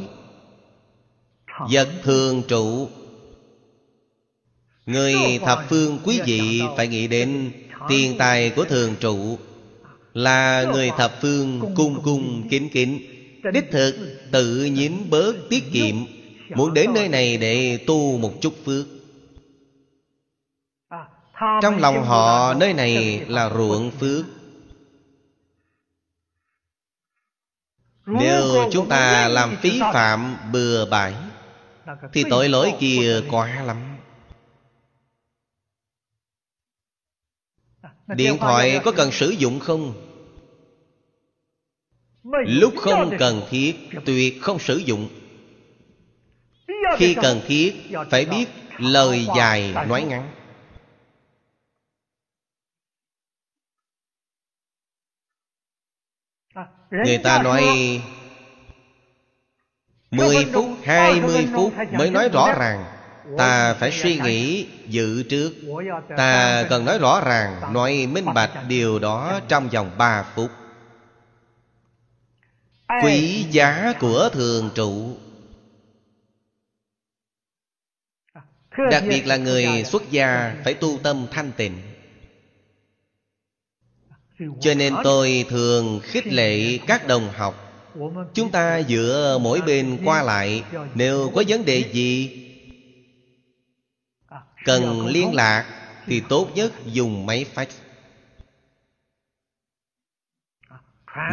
[1.71, 2.89] Vật thường trụ.
[4.87, 7.51] Người thập phương quý vị phải nghĩ đến
[7.89, 9.39] Tiền tài của thường trụ
[10.15, 13.01] Là người thập phương cung cung kính kính
[13.53, 13.95] Đích thực
[14.33, 15.97] tự nhín bớt tiết kiệm.
[16.55, 18.87] Muốn đến nơi này để tu một chút phước.
[21.63, 24.25] Trong lòng họ nơi này là ruộng phước
[28.07, 31.15] Nếu chúng ta làm phí phạm bừa bãi
[32.13, 33.77] Thì tội lỗi kia quá lắm.
[38.07, 39.95] Điện thoại có cần sử dụng không?
[42.47, 45.09] Lúc không cần thiết Tuyệt không sử dụng.
[46.97, 47.75] Khi cần thiết
[48.11, 48.47] Phải biết
[48.79, 50.31] lời dài nói ngắn
[57.03, 57.63] Người ta nói
[60.11, 62.85] 10 phút, 20 phút mới nói rõ ràng.
[63.39, 65.53] Ta phải suy nghĩ dự trước.
[66.17, 70.51] Ta cần nói rõ ràng Nói minh bạch điều đó trong vòng 3 phút.
[73.03, 75.17] Quý giá của thường trụ.
[78.91, 81.94] Đặc biệt là người xuất gia Phải tu tâm thanh tịnh
[84.61, 87.61] cho nên tôi thường khích lệ các đồng học.
[88.35, 90.63] Chúng ta dựa mỗi bên qua lại
[90.95, 92.41] Nếu có vấn đề gì
[94.65, 95.65] Cần liên lạc
[96.07, 97.67] Thì tốt nhất dùng máy fax.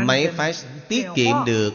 [0.05, 1.73] Máy fax tiết kiệm được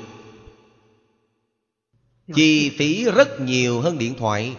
[2.35, 4.57] Chi phí rất nhiều hơn điện thoại.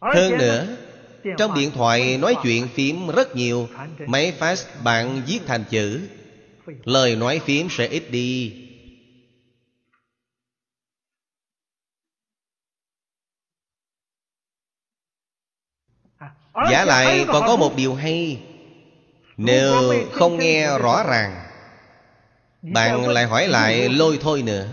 [0.00, 0.66] Hơn nữa
[1.38, 3.68] trong điện thoại nói chuyện phím rất nhiều,
[4.06, 6.00] Máy fax bạn viết thành chữ.
[6.84, 8.54] Lời nói phím sẽ ít đi.
[16.70, 18.42] Giả lại còn có một điều hay.
[19.36, 21.42] Nếu không nghe rõ ràng,
[22.62, 24.66] Bạn lại hỏi lại lôi thôi nữa.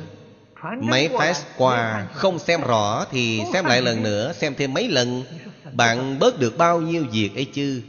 [0.82, 5.24] Máy fax qua không xem rõ Thì xem lại lần nữa, Xem thêm mấy lần
[5.74, 7.84] bạn bớt được bao nhiêu việc ấy chứ?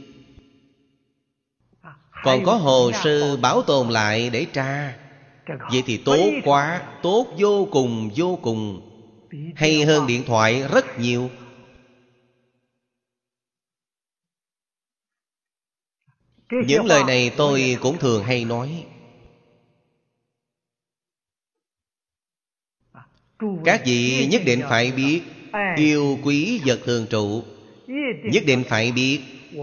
[2.23, 4.97] Còn có hồ sơ bảo tồn lại để tra.
[5.71, 8.91] Vậy thì tốt quá, Tốt vô cùng vô cùng.
[9.55, 11.29] Hay hơn điện thoại rất nhiều.
[16.51, 18.85] Những lời này tôi cũng thường hay nói.
[23.65, 25.21] Các vị nhất định phải biết,
[25.77, 27.43] Yêu quý vật thường trụ.
[28.23, 29.19] Nhất định phải biết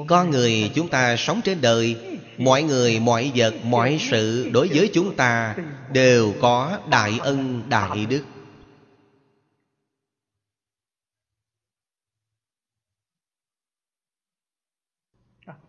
[0.09, 1.97] Con người chúng ta sống trên đời
[2.39, 5.57] Mọi người, mọi vật, mọi sự Đối với chúng ta
[5.93, 8.25] Đều có đại ân, đại đức.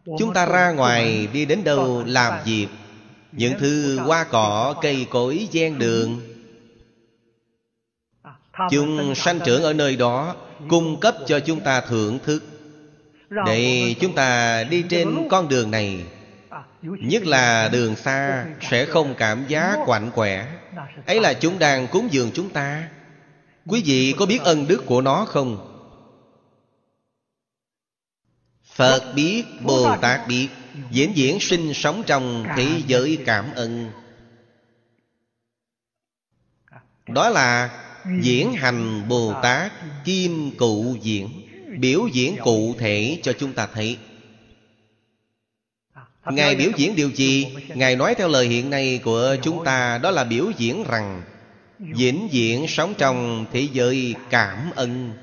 [0.05, 2.67] Chúng ta ra ngoài đi đến đâu làm việc?
[3.31, 6.32] Những thứ hoa cỏ, cây cối, gian đường
[8.71, 10.35] Chúng sanh trưởng ở nơi đó
[10.69, 12.43] Cung cấp cho chúng ta thưởng thức.
[13.45, 16.05] Để chúng ta đi trên con đường này
[16.81, 20.47] Nhất là đường xa Sẽ không cảm giác quạnh quẻ.
[21.05, 22.89] Ấy là chúng đang cúng dường chúng ta.
[23.65, 25.69] Quý vị có biết ân đức của nó không?
[28.75, 30.47] Phật biết, Bồ Tát biết
[30.91, 33.91] Diễn diễn sinh sống trong thế giới cảm ơn.
[37.07, 37.82] Đó là
[38.21, 39.71] diễn hành Bồ Tát
[40.05, 41.29] Kim cụ diễn,
[41.79, 43.97] Biểu diễn cụ thể cho chúng ta thấy.
[46.25, 47.55] Ngài biểu diễn điều gì?
[47.75, 51.23] Ngài nói theo lời hiện nay của chúng ta, Đó là biểu diễn rằng,
[51.79, 55.13] Vĩnh viễn sống trong thế giới cảm ơn.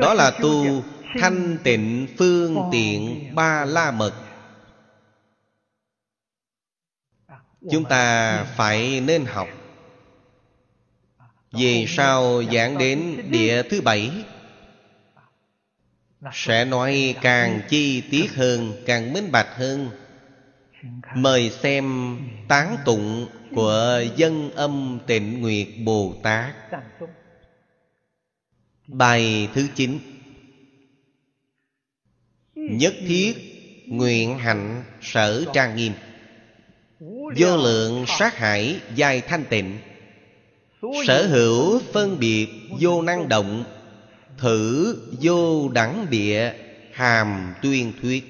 [0.00, 0.82] Đó là tu
[1.20, 4.27] thanh tịnh phương tiện ba la mật.
[7.70, 9.48] Chúng ta phải nên học.
[11.52, 14.10] Vì sao giảng đến địa thứ bảy?
[16.32, 19.90] Sẽ nói càng chi tiết hơn, Càng minh bạch hơn.
[21.14, 22.16] Mời xem
[22.48, 26.54] tán tụng của dân âm tịnh nguyệt Bồ Tát.
[28.86, 29.98] Bài thứ chín.
[32.54, 33.34] Nhất thiết
[33.86, 35.92] nguyện hạnh sở trang nghiêm.
[37.36, 39.78] Vô lượng sát hải dài thanh tịnh.
[41.06, 42.48] Sở hữu phân biệt
[42.80, 43.64] vô năng động,
[44.38, 46.52] Thử vô đẳng địa,
[46.92, 48.24] hàm tuyên thuyết.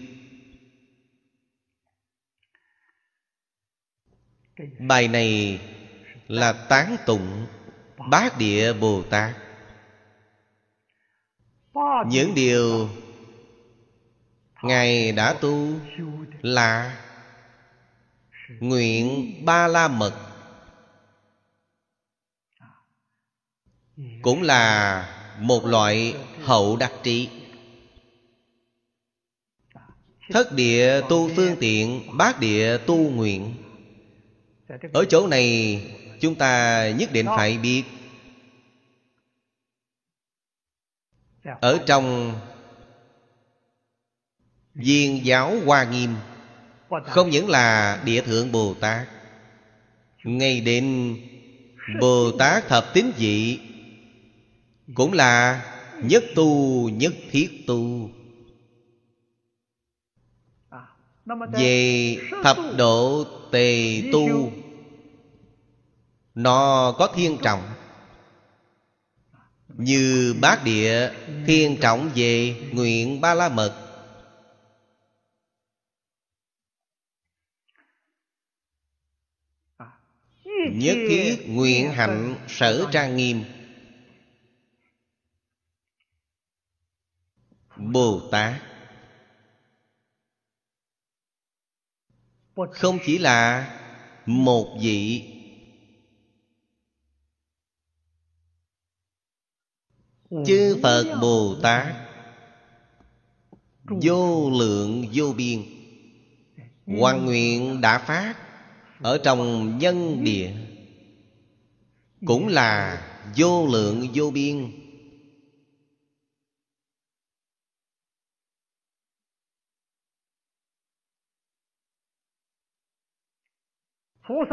[4.79, 5.61] Bài này
[6.29, 7.47] là tán tụng
[8.11, 9.35] Bát Địa Bồ Tát.
[12.07, 12.89] Những điều
[14.63, 15.69] Ngài đã tu
[16.43, 16.97] là
[18.49, 20.13] Nguyện ba la mật.
[24.23, 25.05] Cũng là
[25.41, 27.29] một loại hậu đặc trị
[30.31, 33.55] Thất địa tu phương tiện, Bát địa tu nguyện.
[34.93, 35.81] Ở chỗ này,
[36.21, 37.85] Chúng ta nhất định phải biết.
[41.61, 42.35] Ở trong
[44.75, 46.15] Viên giáo Hoa Nghiêm
[46.89, 49.09] không những là Địa Thượng Bồ Tát,
[50.25, 51.17] Ngay đến
[52.01, 53.61] Bồ Tát Thập Tín vị
[54.95, 55.65] Cũng là
[56.03, 58.11] Nhất tu, nhất thiết tu.
[61.53, 64.53] Về thập độ tề tu,
[66.35, 67.63] Nó có thiên trọng.
[69.69, 71.11] Như bát địa
[71.47, 73.88] thiên trọng về nguyện ba la mật
[80.75, 83.45] Nhất thiết nguyện hạnh sở trang nghiêm.
[87.77, 88.63] Bồ Tát.
[92.73, 93.75] Không chỉ là
[94.27, 95.35] một vị
[100.31, 101.95] Chư Phật Bồ Tát,
[103.85, 105.63] Vô lượng vô biên
[106.87, 108.48] Hoàng nguyện đã phát.
[109.01, 110.53] Ở trong nhân địa,
[112.27, 113.03] Cũng là
[113.37, 114.73] vô lượng vô biên.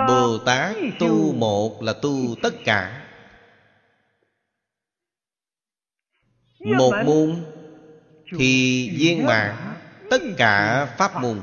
[0.07, 3.07] Bồ Tát tu một là tu tất cả.
[6.59, 7.45] Một môn
[8.37, 9.75] Thì viên mãn,
[10.09, 11.41] Tất cả pháp môn.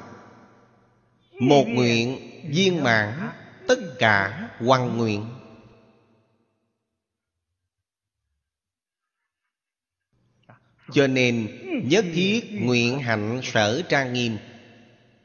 [1.41, 3.31] Một nguyện viên mãn
[3.69, 5.27] Tất cả hoàn nguyện.
[10.93, 11.49] Cho nên
[11.85, 14.39] Nhất thiết nguyện hạnh sở trang nghiêm.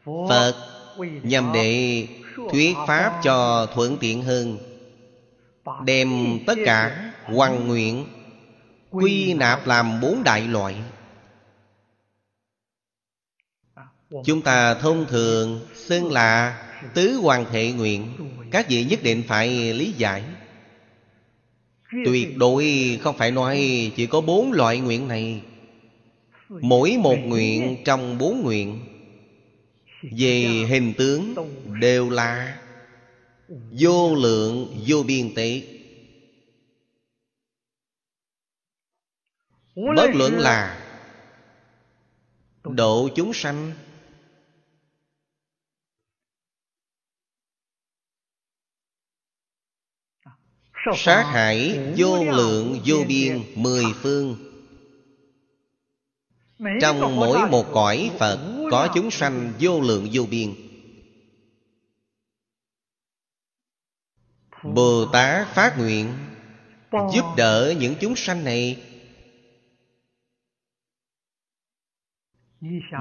[0.06, 0.56] Phật
[1.24, 2.08] Nhằm để
[2.52, 4.58] thuyết pháp cho thuận tiện hơn,
[5.86, 8.06] đem tất cả hoàn nguyện
[8.92, 10.76] quy nạp làm bốn đại loại
[14.10, 18.14] chúng ta thông thường xưng là tứ hoàng thệ nguyện.
[18.52, 20.24] Các vị nhất định phải lý giải.
[22.06, 22.66] Tuyệt đối
[23.02, 25.42] không phải nói chỉ có bốn loại nguyện này.
[26.50, 28.80] Mỗi một nguyện trong bốn nguyện,
[30.18, 31.36] về hình tướng
[31.80, 32.62] đều là
[33.72, 35.62] vô lượng, vô biên tế.
[39.76, 40.84] Bất luận là
[42.64, 43.72] độ chúng sanh
[50.96, 54.38] sát hại vô lượng vô biên mười phương.
[56.82, 60.54] Trong mỗi một cõi phật có chúng sanh vô lượng vô biên.
[64.64, 66.14] Bồ tát phát nguyện
[66.92, 68.84] giúp đỡ những chúng sanh này.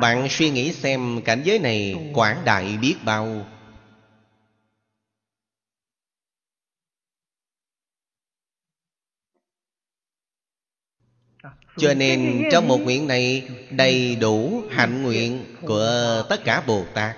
[0.00, 3.46] Bạn suy nghĩ xem cảnh giới này quảng đại biết bao
[11.76, 17.16] cho nên trong một nguyện này đầy đủ hạnh nguyện của tất cả bồ tát.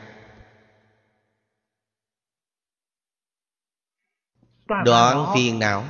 [4.85, 5.85] Đoạn phiền não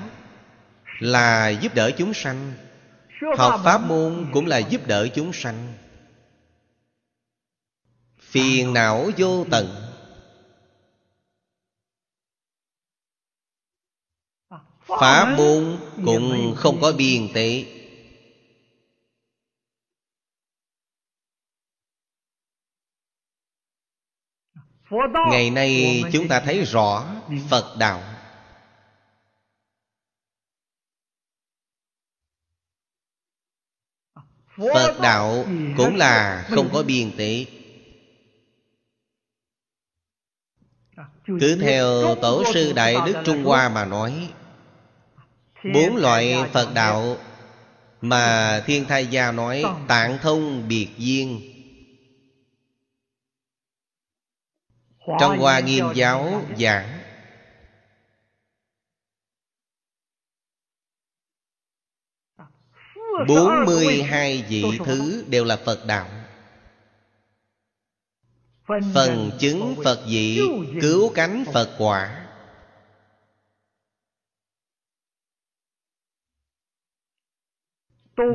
[0.99, 2.53] là giúp đỡ chúng sanh.
[3.37, 5.73] Học pháp môn cũng là giúp đỡ chúng sanh.
[8.21, 9.85] Phiền não vô tận.
[14.87, 17.78] Pháp môn cũng không có biên tế
[25.31, 27.07] ngày nay chúng ta thấy rõ
[27.51, 28.03] phật đạo.
[34.57, 35.45] Phật đạo
[35.77, 37.47] cũng là không có biên tế.
[41.27, 44.33] Cứ theo tổ sư đại đức trung hoa mà nói,
[45.75, 47.17] bốn loại phật đạo
[48.01, 51.58] mà thiên thai gia nói tạng thông, biệt duyên
[55.21, 56.99] trong hoa nghiêm giáo giảng.
[63.29, 66.09] bốn mươi hai vị thứ đều là phật đạo.
[68.95, 70.41] Phần chứng phật vị
[70.81, 71.75] cứu cánh phật.
[71.79, 72.25] Quả.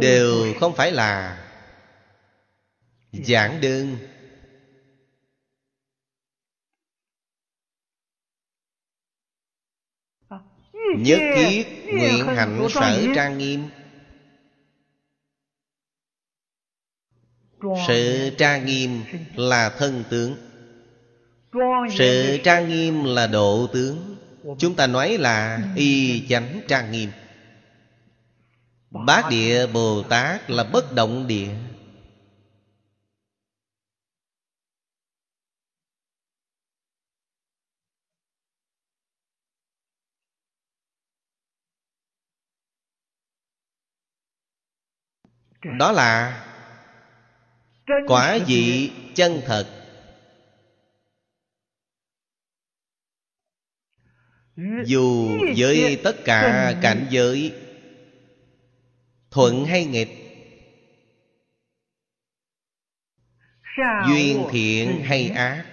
[0.01, 1.43] Đều không phải là
[3.11, 3.97] giảng đơn
[10.99, 13.63] nhất thiết nguyện hạnh sở trang nghiêm.
[17.87, 19.01] Sự trang nghiêm
[19.35, 20.35] là thân tướng.
[21.97, 24.15] Sự trang nghiêm là độ tướng.
[24.59, 27.09] Chúng ta nói là y chánh trang nghiêm.
[28.91, 31.49] Bát địa bồ tát là bất động địa
[45.63, 46.45] đó là
[48.07, 49.79] quả vị chân thật.
[54.85, 57.53] Dù với tất cả cảnh giới,
[59.31, 60.09] thuận hay nghịch,
[64.07, 65.65] duyên thiện hay ác,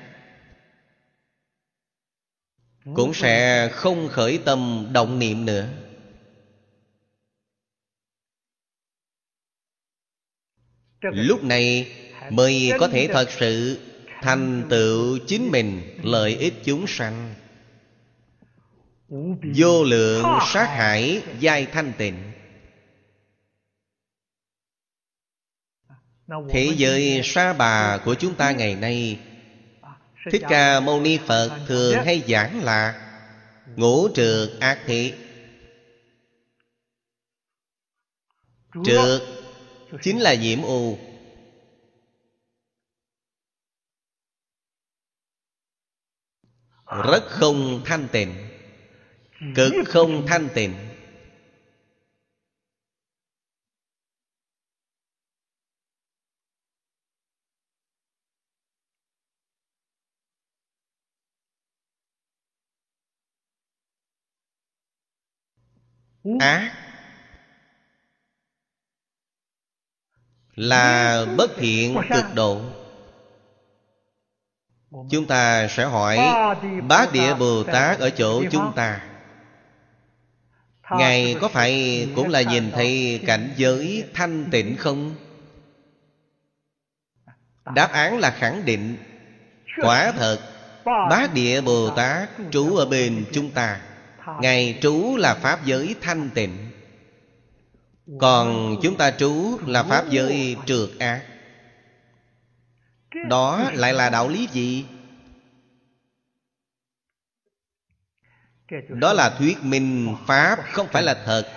[2.94, 5.68] cũng sẽ không khởi tâm động niệm nữa.
[11.02, 11.92] Lúc này
[12.30, 13.78] mới có thể thật sự
[14.22, 17.34] thành tựu chính mình lợi ích chúng sanh.
[19.56, 22.32] Vô lượng sát hải giai thanh tịnh.
[26.50, 29.18] Thế giới sa bà của chúng ta ngày nay,
[30.30, 33.10] thích ca mâu ni phật thường hay giảng là
[33.76, 35.12] ngũ trượt ác thị
[38.84, 39.39] trượt
[40.02, 40.98] chính là nhiễm u.
[46.86, 48.50] Rất không thanh tịnh
[49.54, 50.74] cực không thanh tịnh.
[66.40, 66.89] Ác
[70.60, 72.60] là bất thiện cực độ.
[75.10, 76.18] Chúng ta sẽ hỏi
[76.88, 79.00] Bát Địa Bồ Tát ở chỗ chúng ta,
[80.98, 85.14] Ngài có phải cũng là nhìn thấy cảnh giới thanh tịnh không?
[87.74, 88.96] Đáp án là khẳng định.
[89.82, 90.38] Quả thật
[90.84, 93.80] Bát Địa Bồ Tát trú ở bên chúng ta.
[94.40, 96.69] Ngài trú là Pháp giới thanh tịnh.
[98.18, 101.26] Còn chúng ta trú là Pháp giới trượt ác.
[103.28, 104.84] Đó lại là đạo lý gì?
[108.88, 111.52] Đó là thuyết minh Pháp không phải là thật.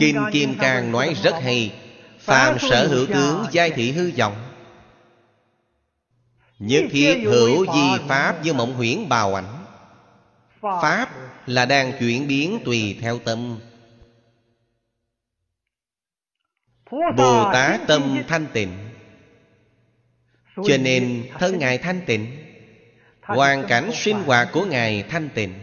[0.00, 1.74] Kim Kim càng nói rất hay,
[2.18, 4.52] Phàm sở hữu tướng giai thị hư vọng.
[6.58, 9.57] Nhất thiết hữu di Pháp như mộng huyễn bào ảnh.
[10.60, 11.08] Pháp
[11.46, 13.60] là đang chuyển biến tùy theo tâm.
[17.16, 18.90] Bồ Tát tâm thanh tịnh.
[20.56, 22.44] Cho nên thân Ngài thanh tịnh,
[23.22, 25.54] Hoàn cảnh sinh hoạt của Ngài thanh tịnh.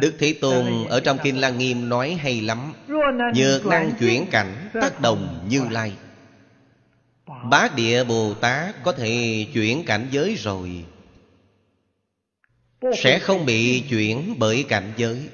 [0.00, 2.72] Đức Thế Tôn ở trong Kinh Lăng Nghiêm nói hay lắm
[3.34, 5.96] Nhược năng chuyển cảnh tác động như lai.
[7.44, 10.84] Bá địa Bồ Tát có thể chuyển cảnh giới rồi.
[12.96, 15.28] Sẽ không bị chuyển bởi cảnh giới.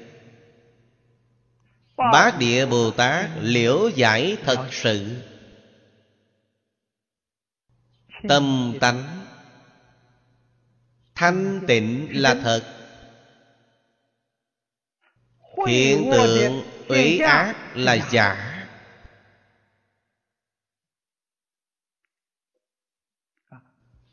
[1.97, 5.21] Bá địa Bồ Tát liễu giải thật sự.
[8.29, 9.25] Tâm tánh.
[11.15, 12.73] Thanh tịnh là thật.
[15.67, 18.46] Hiện tượng ủy ác là giả.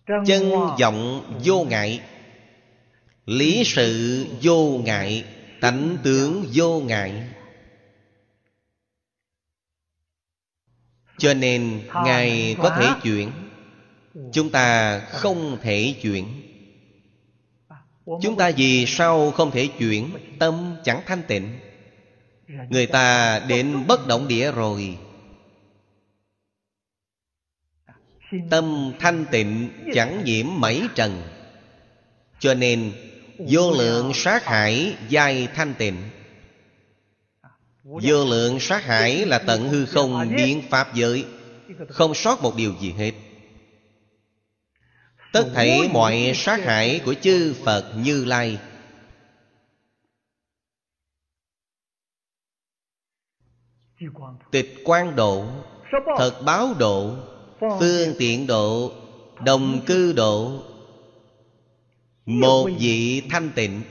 [0.06, 0.50] Chân
[0.80, 2.00] vọng vô ngại
[3.26, 5.24] Lý sự vô ngại
[5.60, 7.28] Tánh tướng vô ngại.
[11.18, 13.30] Cho nên Ngài có thể chuyển
[14.32, 16.24] Chúng ta không thể chuyển.
[18.22, 20.10] Chúng ta vì sao không thể chuyển?
[20.38, 21.58] Tâm chẳng thanh tịnh.
[22.68, 24.98] Người ta đến bất động địa rồi
[28.50, 31.22] Tâm thanh tịnh chẳng nhiễm mảy trần.
[32.38, 32.92] Cho nên,
[33.38, 35.96] Vô lượng sát hải giai thanh tịnh.
[37.82, 41.24] Vô lượng sát hải là tận hư không biến pháp giới,
[41.88, 43.12] Không sót một điều gì hết.
[45.32, 48.58] Tất thảy mọi sát hại của chư Phật Như Lai.
[54.50, 55.46] Tịch quan độ,
[56.18, 57.16] Thật báo độ
[57.80, 58.92] Phương tiện độ
[59.44, 60.62] Đồng cư độ.
[62.26, 63.82] Một vị thanh tịnh.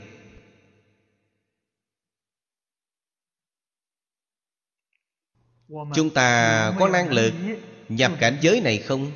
[5.95, 7.33] Chúng ta có năng lực
[7.89, 9.11] nhập cảnh giới này không?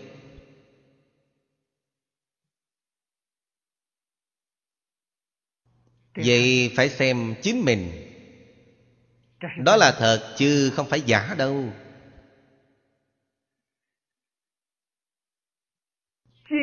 [6.15, 8.03] Vậy phải xem chính mình.
[9.57, 11.71] Đó là thật chứ không phải giả đâu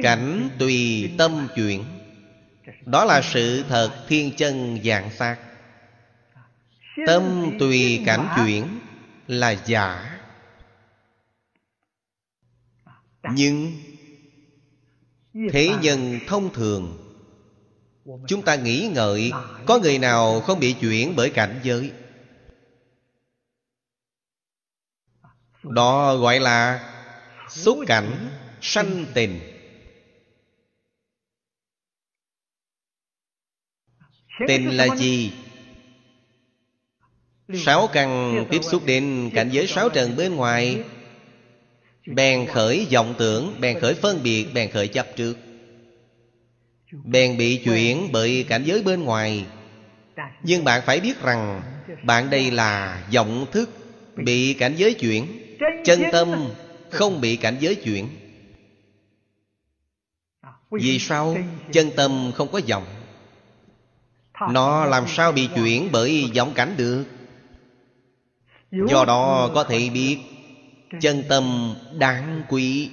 [0.02, 1.84] Cảnh tùy tâm chuyển
[2.84, 5.38] Đó là sự thật thiên chân dạng sát
[7.06, 8.78] Tâm tùy cảnh chuyển
[9.26, 10.20] là giả.
[13.34, 13.72] Nhưng
[15.52, 16.98] Thế nhân thông thường,
[18.28, 19.32] Chúng ta nghĩ ngợi
[19.66, 21.92] Có người nào không bị chuyển bởi cảnh giới.
[25.62, 26.90] Đó gọi là
[27.48, 28.28] Xúc cảnh
[28.60, 29.53] sanh tình.
[34.46, 35.32] Tình là gì?
[37.54, 40.82] Sáu căn tiếp xúc đến cảnh giới sáu trần bên ngoài.
[42.06, 45.36] Bèn khởi vọng tưởng Bèn khởi phân biệt Bèn khởi chấp trước.
[47.04, 49.46] Bèn bị chuyển bởi cảnh giới bên ngoài.
[50.42, 51.62] Nhưng bạn phải biết rằng
[52.02, 53.70] Bạn đây là vọng thức
[54.16, 55.26] Bị cảnh giới chuyển.
[55.84, 56.48] Chân tâm
[56.90, 58.08] không bị cảnh giới chuyển.
[60.70, 61.36] Vì sao?
[61.72, 62.84] chân tâm không có vọng
[64.40, 67.04] Nó làm sao bị chuyển bởi vọng cảnh được
[68.88, 70.18] Do đó có thể biết
[71.00, 72.90] Chân tâm đáng quý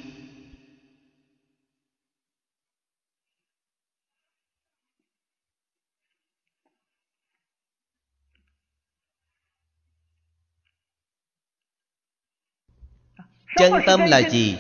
[13.58, 14.58] Chân tâm là gì?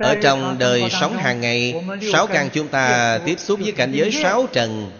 [0.00, 4.12] ở trong đời sống hàng ngày sáu căn chúng ta tiếp xúc với cảnh giới
[4.12, 4.90] sáu trần.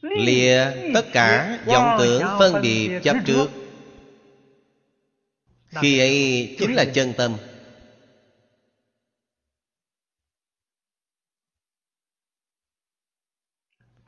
[0.00, 3.48] Lìa tất cả vọng tưởng phân biệt chấp trước.
[5.80, 7.36] khi ấy chính là chân tâm.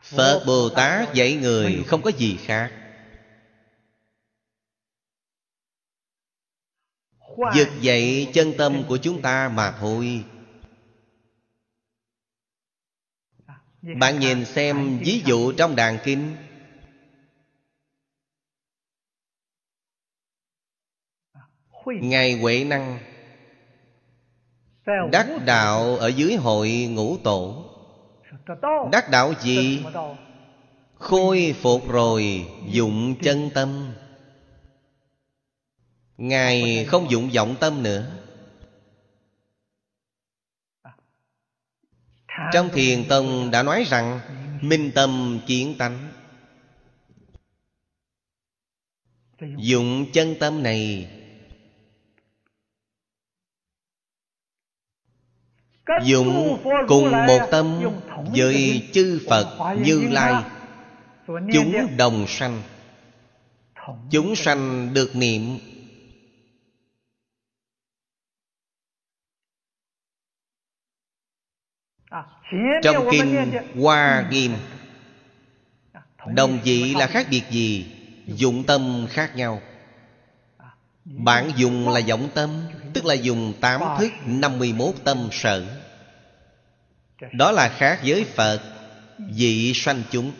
[0.02, 2.79] Phật bồ tát dạy người không có gì khác.
[7.54, 10.24] Giật dậy chân tâm của chúng ta mà thôi.
[13.82, 16.36] Bạn nhìn xem ví dụ trong đàn kinh.
[21.86, 22.98] Ngài Huệ Năng.
[25.12, 27.64] Đắc đạo ở dưới hội ngũ tổ.
[28.92, 29.84] Đắc đạo gì?
[30.94, 33.94] Khôi phục rồi dụng chân tâm
[36.20, 38.10] Ngài không dụng vọng tâm nữa.
[42.52, 44.20] Trong thiền tông đã nói rằng,
[44.62, 46.12] Minh tâm kiến tánh.
[49.56, 51.10] Dụng chân tâm này,
[56.02, 57.80] Dụng cùng một tâm
[58.36, 60.44] Với chư Phật Như Lai,
[61.26, 62.62] Chúng đồng sanh.
[64.10, 65.58] Chúng sanh được niệm
[72.82, 74.52] Trong kinh Hoa Nghiêm
[76.26, 77.86] Đồng vị là khác biệt gì?
[78.26, 79.60] Dụng tâm khác nhau.
[81.04, 82.50] Bạn dùng là vọng tâm
[82.94, 85.64] Tức là dùng tám thức 51 tâm sở.
[87.32, 88.60] Đó là khác với Phật
[89.18, 90.32] Vị sanh chúng.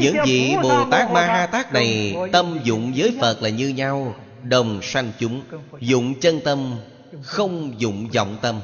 [0.00, 4.14] Những vị Bồ Tát Ma Ha Tát này Tâm dụng với Phật là như nhau
[4.42, 5.42] Đồng sanh chúng.
[5.80, 6.76] Dụng chân tâm
[7.22, 8.60] Không dụng vọng tâm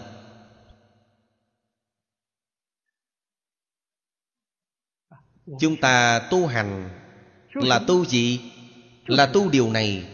[5.60, 6.88] Chúng ta tu hành
[7.54, 8.40] Là tu gì?
[9.06, 10.04] Là tu điều này.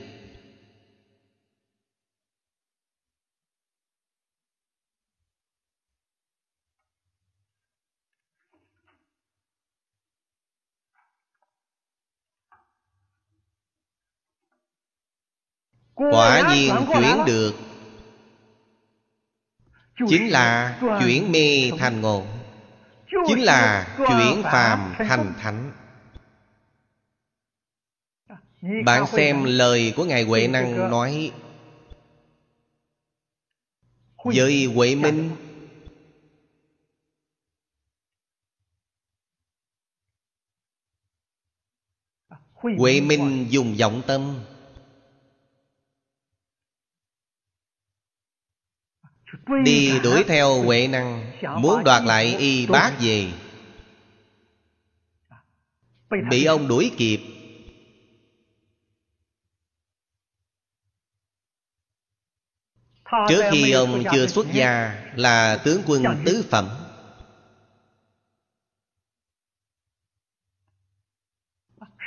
[15.95, 17.55] Quả nhiên chuyển được.
[20.09, 22.42] Chính là chuyển mê thành ngộ.
[23.27, 25.73] Chính là chuyển phàm thành thánh.
[28.85, 31.33] Bạn xem lời của Ngài Huệ Năng nói
[34.25, 35.31] Với Huệ Minh.
[42.79, 44.45] Huệ Minh dùng vọng tâm
[49.65, 53.33] Đi đuổi theo Huệ Năng Muốn đoạt lại y bác về.
[56.31, 57.21] Bị ông đuổi kịp.
[63.29, 66.69] Trước khi ông chưa xuất gia Là tướng quân tứ phẩm.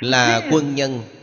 [0.00, 1.15] Là quân nhân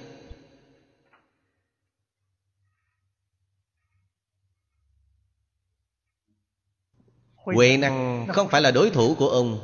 [7.43, 9.59] Huệ năng không phải là đối thủ của ông.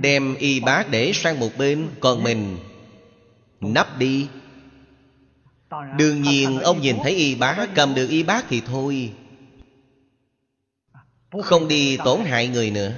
[0.00, 2.58] Đem y bác để sang một bên Còn mình
[3.60, 4.28] Nắp đi.
[5.98, 9.12] Đương nhiên ông nhìn thấy y bác Cầm được y bác thì thôi.
[11.42, 12.92] Không đi tổn hại người nữa.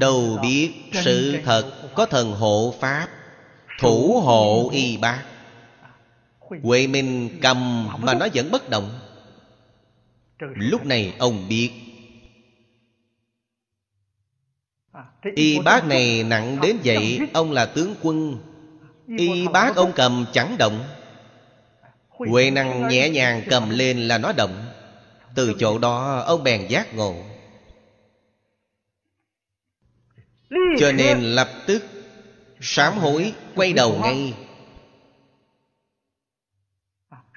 [0.00, 3.08] Đâu biết sự thật Có thần hộ pháp
[3.80, 5.33] Thủ hộ y bác
[6.62, 8.98] Huệ Minh cầm mà nó vẫn bất động.
[10.38, 11.70] Lúc này ông biết.
[15.34, 18.38] Y bác này nặng đến vậy, Ông là tướng quân.
[19.18, 20.84] Y bác ông cầm chẳng động.
[22.08, 24.66] Huệ năng nhẹ nhàng cầm lên là nó động.
[25.34, 27.14] Từ chỗ đó, ông bèn giác ngộ.
[30.78, 31.82] Cho nên lập tức
[32.66, 34.34] Sám hối, quay đầu ngay.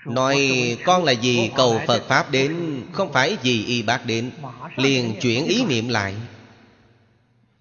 [0.07, 4.31] Nói con là gì, cầu Phật Pháp đến, Không phải gì y bác đến.
[4.75, 6.15] Liền chuyển ý niệm lại.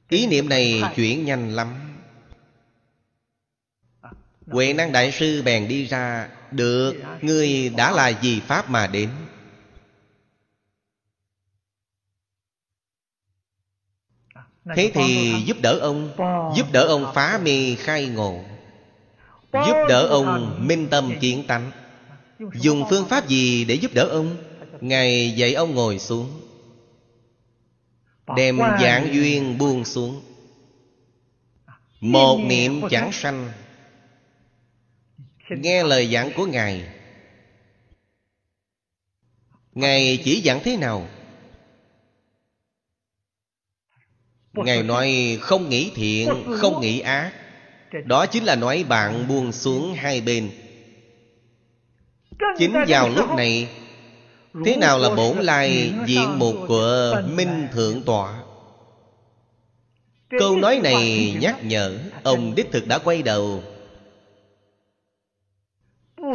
[0.09, 1.69] Ý niệm này chuyển nhanh lắm.
[4.47, 9.09] Huệ năng đại sư bèn đi ra, Được, Ngươi đã là gì Pháp mà đến?
[14.77, 16.11] Thế thì giúp đỡ ông,
[16.57, 18.41] Giúp đỡ ông phá mê khai ngộ.
[19.53, 21.71] Giúp đỡ ông minh tâm kiến tánh.
[22.39, 24.37] Dùng phương pháp gì để giúp đỡ ông?
[24.81, 26.41] Ngài dạy ông ngồi xuống.
[28.37, 30.23] Đem giảng duyên buông xuống.
[32.01, 33.53] Một niệm chẳng sanh.
[35.51, 36.89] Nghe lời giảng của Ngài.
[39.73, 41.09] Ngài chỉ giảng thế nào?
[44.53, 47.33] Ngài nói không nghĩ thiện, không nghĩ ác.
[48.05, 50.51] Đó chính là nói bạn buông xuống hai bên.
[52.59, 53.69] Chính vào lúc này
[54.65, 58.43] Thế nào là bổn lai diện mục của Minh Thượng Tọa?
[60.39, 63.63] Câu nói này nhắc nhở Ông đích thực đã quay đầu.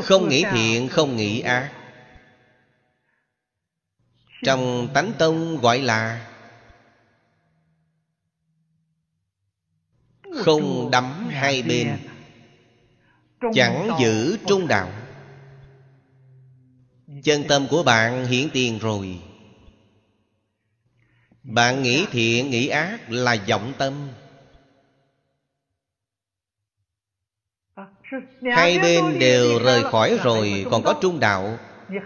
[0.03, 1.71] Không nghĩ thiện, không nghĩ ác.
[4.43, 6.27] Trong tánh tông gọi là
[10.35, 11.97] Không đắm hai bên
[13.53, 15.00] Chẳng giữ trung đạo
[17.23, 19.19] Chân tâm của bạn hiển tiền rồi.
[21.43, 23.93] Bạn nghĩ thiện, nghĩ ác là vọng tâm.
[28.55, 31.59] Hai bên đều rời khỏi rồi, Còn có trung đạo.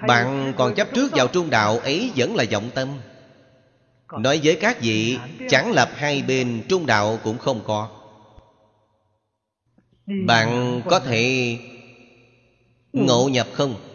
[0.07, 2.89] Bạn còn chấp trước vào trung đạo, ấy vẫn là vọng tâm.
[4.19, 5.17] Nói với các vị,
[5.49, 7.89] Chẳng lập hai bên, trung đạo cũng không có.
[10.27, 11.57] Bạn có thể
[12.93, 13.94] Ngộ nhập không?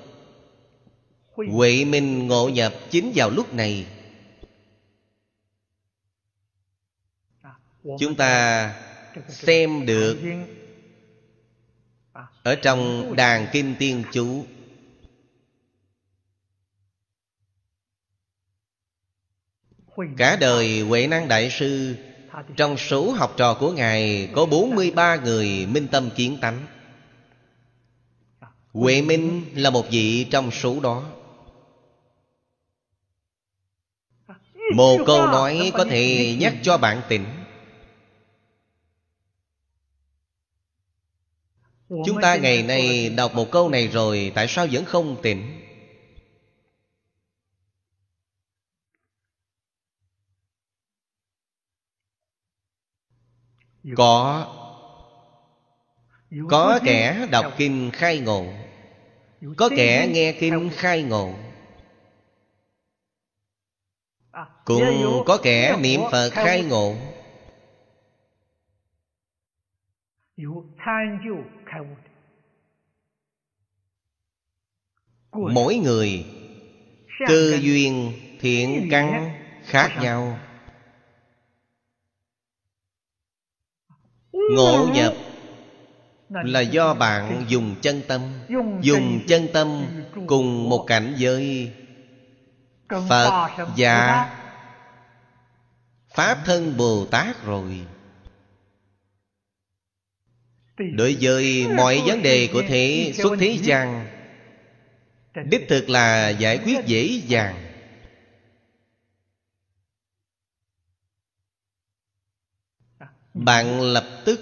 [1.48, 3.86] Huệ minh ngộ nhập chính vào lúc này.
[7.98, 8.74] Chúng ta
[9.28, 10.18] xem được
[12.42, 14.44] Ở trong đàn Kim tiên chú.
[20.16, 21.96] Cả đời Huệ Năng Đại Sư,
[22.56, 26.66] Trong số học trò của Ngài Có 43 người minh tâm kiến tánh.
[28.72, 31.19] Huệ Minh là một vị trong số đó.
[34.74, 37.24] Một câu nói có thể nhắc cho bạn tỉnh.
[41.88, 45.60] Chúng ta ngày nay đọc một câu này rồi Tại sao vẫn không tỉnh?
[53.97, 54.47] Có.
[56.48, 58.44] Có kẻ đọc kinh khai ngộ.
[59.56, 61.34] Có kẻ nghe kinh khai ngộ
[64.64, 66.94] cũng có kẻ niệm Phật khai ngộ.
[75.32, 76.26] Mỗi người
[77.26, 79.30] Cơ duyên thiện căn
[79.62, 80.38] khác nhau.
[84.32, 85.14] Ngộ nhập
[86.28, 88.20] Là do bạn dùng chân tâm.
[88.80, 89.84] Dùng chân tâm
[90.26, 91.72] Cùng một cảnh giới.
[93.08, 94.39] Phật và
[96.14, 97.86] Pháp thân Bồ Tát rồi.
[100.78, 104.06] Đối với mọi vấn đề của thế xuất thế gian,
[105.34, 107.66] Đích thực là giải quyết dễ dàng.
[113.34, 114.40] Bạn lập tức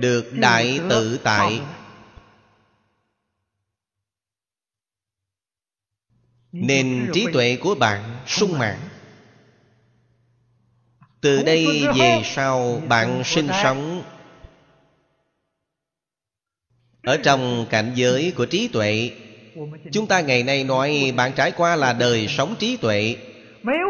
[0.00, 1.60] được đại tự tại.
[6.52, 8.89] Nên trí tuệ của bạn sung mãn.
[11.20, 14.02] Từ đây về sau bạn sinh sống.
[17.02, 19.10] Ở trong cảnh giới của trí tuệ
[19.92, 23.16] Chúng ta ngày nay nói bạn trải qua là đời sống trí tuệ.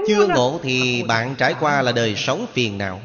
[0.08, 3.00] Chưa ngộ thì bạn trải qua là đời sống phiền não.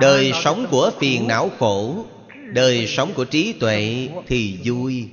[0.00, 2.04] Đời sống của phiền não khổ
[2.52, 5.08] Đời sống của trí tuệ thì vui.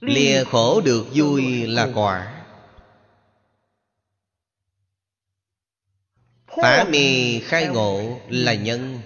[0.00, 2.39] Lìa khổ được vui là quả
[6.56, 9.00] Phá mì khai ngộ là nhân.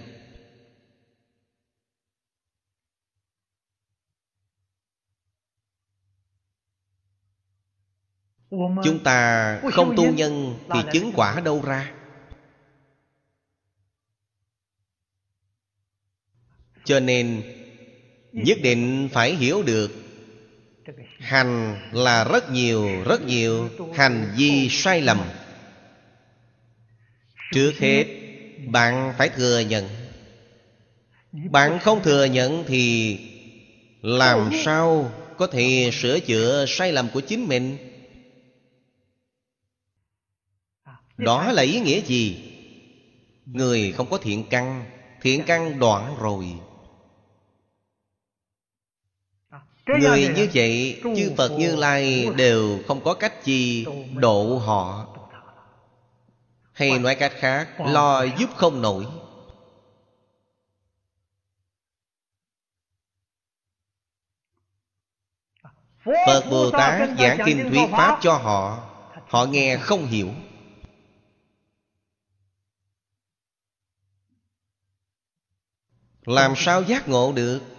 [8.83, 10.55] Chúng ta không tu nhân.
[10.73, 11.91] Thì chứng quả đâu ra.
[16.85, 17.43] Cho nên
[18.35, 19.91] Nhất định phải hiểu được
[21.19, 25.19] hành là rất nhiều rất nhiều hành vi sai lầm
[27.51, 28.05] trước hết,
[28.67, 29.87] bạn phải thừa nhận.
[31.31, 33.17] Bạn không thừa nhận thì
[34.01, 37.77] làm sao có thể sửa chữa sai lầm của chính mình?
[41.17, 42.51] Đó là ý nghĩa gì?
[43.45, 44.85] Người không có thiện căn
[45.21, 46.45] thiện căn đoạn rồi.
[49.87, 53.85] Người như vậy, Chư Phật Như Lai đều không có cách gì
[54.15, 55.14] độ họ.
[56.75, 59.05] Hay nói cách khác Lo giúp không nổi.
[66.05, 68.91] Phật Bồ Tát giảng kinh thuyết Pháp cho họ
[69.27, 70.29] Họ nghe không hiểu.
[76.25, 77.74] Làm sao giác ngộ được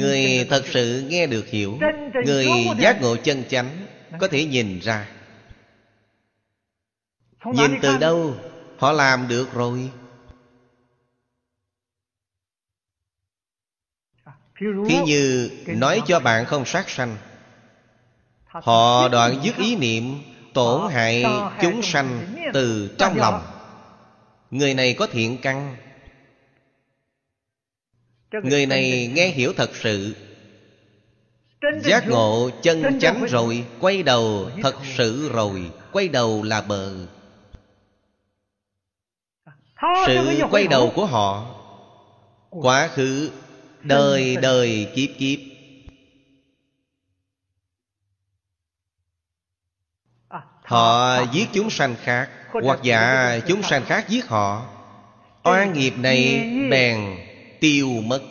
[0.00, 1.78] Người thật sự nghe được hiểu
[2.24, 2.48] Người
[2.78, 3.86] giác ngộ chân chánh
[4.20, 5.08] Có thể nhìn ra.
[7.44, 8.34] Nhìn từ đâu
[8.78, 9.90] Họ làm được rồi.
[14.60, 17.16] Thí như nói cho bạn không sát sanh.
[18.46, 20.22] Họ đoạn dứt ý niệm
[20.54, 21.24] Tổn hại
[21.60, 23.42] chúng sanh từ trong lòng.
[24.50, 25.76] Người này có thiện căn
[28.42, 30.14] Người này nghe hiểu thật sự.
[31.82, 36.94] Giác ngộ chân chánh rồi Quay đầu thật sự rồi Quay đầu là bờ.
[40.06, 41.54] Sự quay đầu của họ
[42.50, 43.30] Quá khứ
[43.82, 45.38] Đời đời kiếp kiếp.
[50.62, 54.08] Họ giết chúng sanh khác Hoặc dạ chúng sanh khác.
[54.08, 54.66] giết họ.
[55.44, 57.25] Oan nghiệp này bèn
[57.60, 58.22] tiêu mất.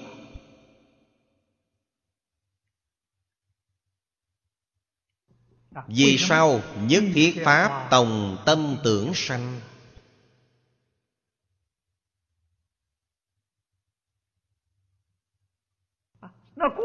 [5.88, 9.60] Vì sao nhất thiết Pháp tòng tâm tưởng sanh?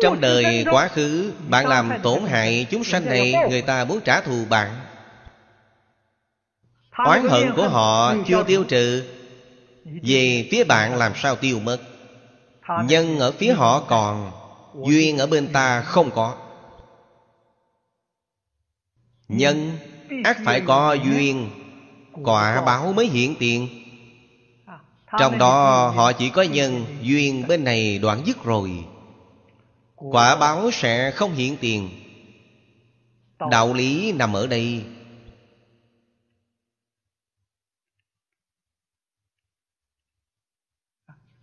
[0.02, 4.20] Trong đời quá khứ, Bạn làm tổn hại chúng sanh này, Người ta muốn trả
[4.20, 4.80] thù bạn.
[6.90, 9.04] Oán hận của họ chưa tiêu trừ.
[9.84, 11.89] Về phía bạn làm sao tiêu mất?
[12.84, 14.32] Nhân ở phía họ còn
[14.86, 16.36] Duyên ở bên ta không có.
[19.28, 19.78] Nhân
[20.24, 21.50] ác phải có duyên
[22.24, 23.68] Quả báo mới hiện tiền.
[25.18, 28.84] Trong đó họ chỉ có nhân Duyên bên này đoạn dứt rồi.
[29.96, 31.88] Quả báo sẽ không hiện tiền.
[33.50, 34.84] Đạo lý nằm ở đây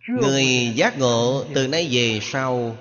[0.08, 2.76] Người giác ngộ từ nay về sau,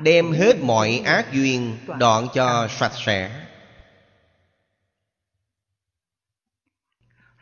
[0.00, 3.30] Đem hết mọi ác duyên Đoạn cho sạch sẽ.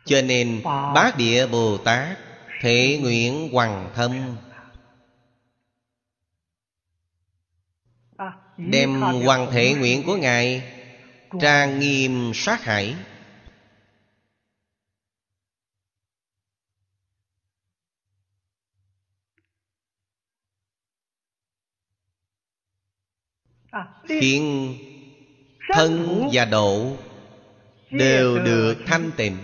[0.04, 2.18] Cho nên Bát Địa Bồ Tát
[2.60, 4.36] Thể nguyện hoàng thâm
[8.56, 10.62] Đem hoàng thể nguyện của Ngài
[11.40, 12.94] Trang nghiêm sát hải
[24.08, 24.74] Khiến
[25.74, 26.96] thân và độ
[27.90, 29.38] Đều được thanh tịnh.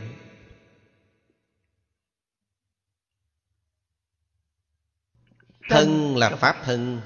[5.68, 7.00] Thân là Pháp thân.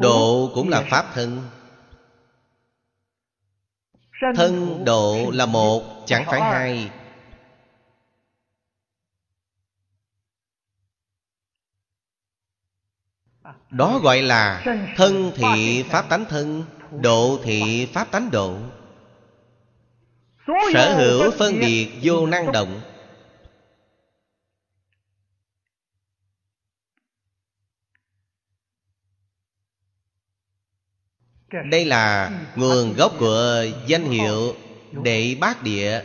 [0.00, 1.48] Độ cũng là Pháp thân.
[4.36, 6.90] Thân độ là một Chẳng phải hai
[13.76, 14.64] Đó gọi là
[14.96, 16.64] Thân thị Pháp tánh thân,
[17.02, 18.56] Độ thị Pháp tánh độ.
[20.72, 22.80] Sở hữu phân biệt vô năng động.
[31.70, 34.56] Đây là nguồn gốc của danh hiệu
[34.92, 36.02] Đệ bát địa.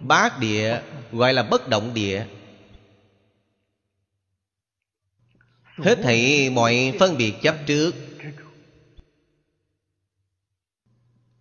[0.00, 0.80] Bát địa
[1.12, 2.26] gọi là bất động địa.
[5.82, 7.94] Hết thảy mọi phân biệt chấp trước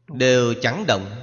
[0.07, 1.19] Đều chẳng động.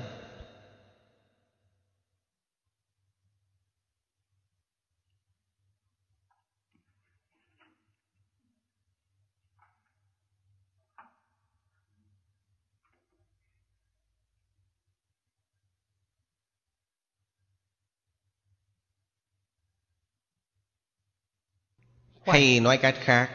[22.26, 23.30] Hay nói cách khác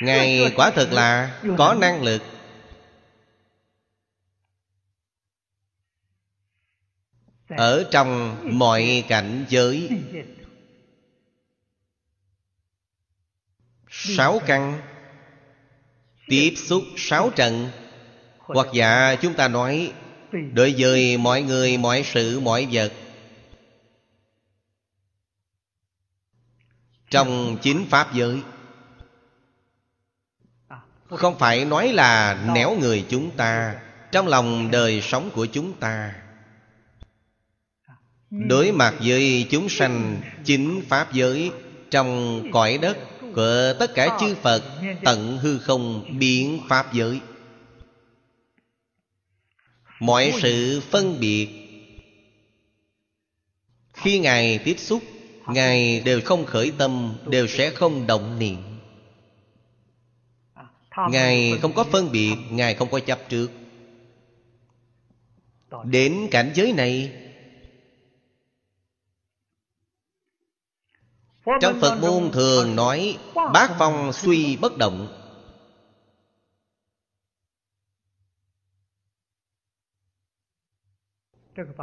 [0.00, 2.22] Ngài quả thực là có năng lực.
[7.48, 9.88] Ở trong mọi cảnh giới
[13.90, 14.80] Sáu căn
[16.26, 17.70] Tiếp xúc sáu trận.
[18.38, 19.92] Hoặc giả chúng ta nói
[20.52, 22.92] Đối với mọi người, mọi sự, mọi vật
[27.14, 28.40] Trong chính Pháp giới.
[31.08, 33.74] Không phải nói là nẻo người chúng ta,
[34.12, 36.14] Trong lòng đời sống của chúng ta.
[38.30, 41.50] Đối mặt với chúng sanh chính Pháp giới,
[41.90, 42.96] Trong cõi đất
[43.34, 44.62] của tất cả chư Phật,
[45.04, 47.20] Tận hư không biến Pháp giới.
[50.00, 51.48] Mọi sự phân biệt.
[53.92, 55.02] Khi Ngài tiếp xúc
[55.48, 58.56] Ngài đều không khởi tâm, Đều sẽ không động niệm.
[61.10, 63.50] Ngài không có phân biệt, Ngài không có chấp trước.
[65.84, 67.12] Đến cảnh giới này,
[71.60, 75.20] Trong Phật môn thường nói, Bát phong suy bất động.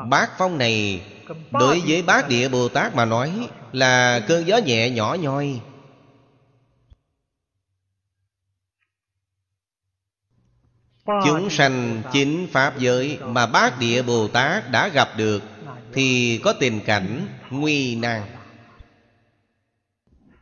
[0.10, 1.02] Bát phong này
[1.52, 5.62] Đối với bát địa Bồ Tát mà nói Là cơn gió nhẹ nhỏ nhoi.
[11.06, 15.44] Chúng sanh chính Pháp giới Mà bát địa Bồ Tát đã gặp được
[15.94, 18.22] Thì có tình cảnh nguy nan.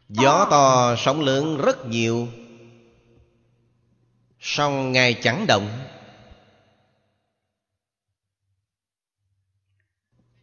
[0.10, 2.28] Gió to sóng lớn rất nhiều,
[4.40, 5.70] song Ngài chẳng động.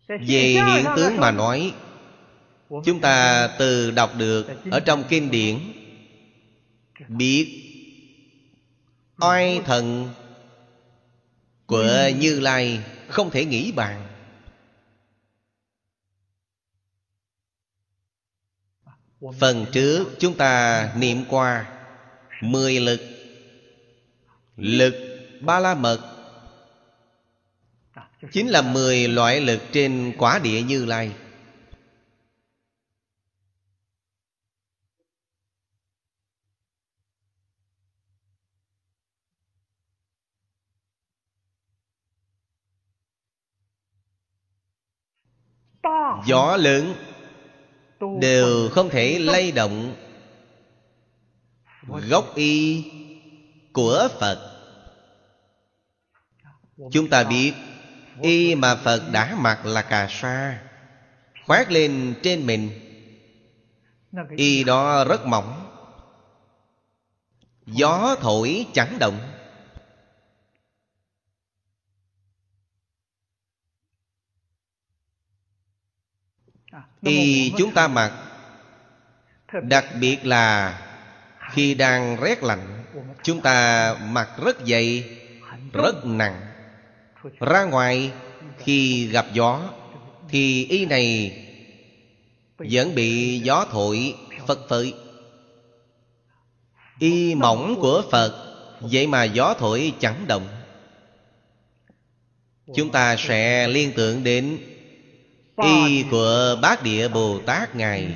[0.09, 1.75] Về hiện tướng mà nói
[2.85, 5.59] Chúng ta từ đọc được Ở trong kinh điển
[7.09, 7.63] Biết
[9.21, 10.09] Oai thần
[11.67, 14.07] Của Như Lai Không thể nghĩ bàn.
[19.41, 21.67] Phần trước chúng ta niệm qua
[22.41, 23.01] Mười lực
[24.57, 24.95] Lực
[25.41, 26.16] ba la mật
[28.33, 31.13] Chính là mười loại lực trên quả địa như lai.
[46.27, 46.95] Gió lớn
[48.21, 49.95] Đều không thể lay động.
[52.11, 52.85] Gốc y
[53.73, 54.53] của Phật.
[56.93, 57.53] Chúng ta biết
[58.23, 60.59] Y mà Phật đã mặc là cà sa,
[61.47, 62.71] Khoác lên trên mình.
[64.37, 65.63] Y đó rất mỏng,
[67.67, 69.19] Gió thổi chẳng động.
[77.03, 78.13] Y chúng ta mặc
[79.63, 80.79] Đặc biệt là
[81.51, 82.85] Khi đang rét lạnh,
[83.23, 85.19] Chúng ta mặc rất dày,
[85.73, 86.56] Rất nặng
[87.41, 88.13] ra ngoài
[88.59, 89.61] khi gặp gió,
[90.29, 91.33] thì y này
[92.59, 94.15] vẫn bị gió thổi,
[94.47, 94.95] phật phới
[96.99, 98.33] y mỏng của phật,
[98.81, 100.49] vậy mà gió thổi chẳng động.
[102.75, 104.59] Chúng ta sẽ liên tưởng đến
[105.63, 108.15] y của bát địa bồ tát ngài.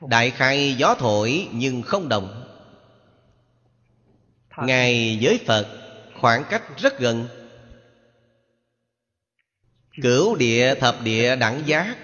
[0.00, 2.44] Đại khai gió thổi nhưng không động.
[4.56, 5.66] Ngài với phật
[6.20, 7.28] khoảng cách rất gần.
[10.02, 11.96] Cửu địa thập địa đẳng giác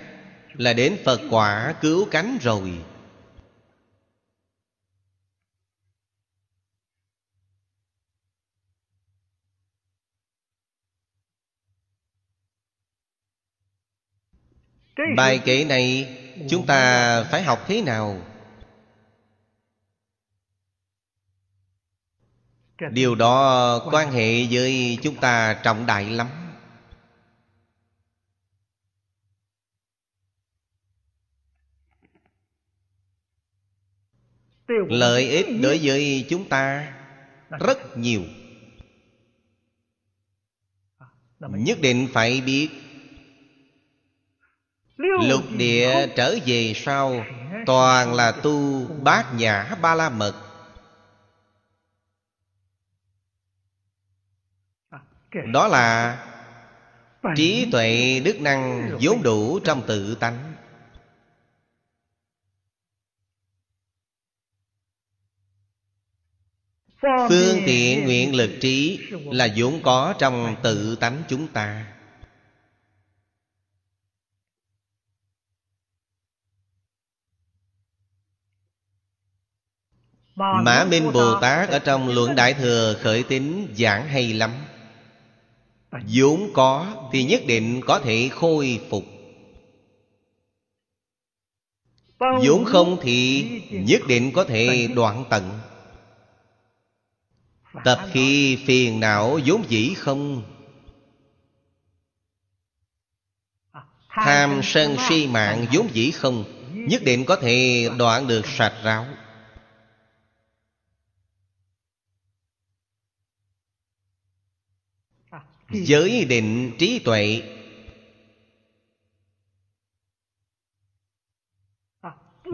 [0.53, 2.85] Là đến Phật quả cứu cánh rồi.
[15.17, 16.17] Bài kệ này
[16.49, 18.23] Chúng ta phải học thế nào?
[22.91, 26.50] Điều đó quan hệ với chúng ta trọng đại lắm.
[34.89, 36.93] Lợi ích đối với chúng ta
[37.61, 38.23] rất nhiều.
[41.41, 42.69] Nhất định phải biết.
[44.99, 47.25] Lục địa trở về sau
[47.67, 50.35] toàn là tu bát nhã ba la mật.
[55.53, 56.19] Đó là
[57.37, 60.50] trí tuệ đức năng vốn đủ trong tự tánh
[67.03, 71.87] Phương tiện nguyện lực trí Là vốn có trong tự tánh chúng ta.
[80.37, 84.51] Mã Minh Bồ Tát ở trong Luận Đại Thừa khởi tính giảng hay lắm.
[85.91, 89.05] Vốn có thì nhất định có thể khôi phục.
[92.19, 95.61] Vốn không thì nhất định có thể đoạn tận
[97.85, 100.43] tập khi phiền não vốn dĩ không.
[104.09, 106.45] Tham sân si mạng vốn dĩ không.
[106.75, 109.07] Nhất định có thể đoạn được sạch ráo.
[115.71, 117.43] Giới định trí tuệ.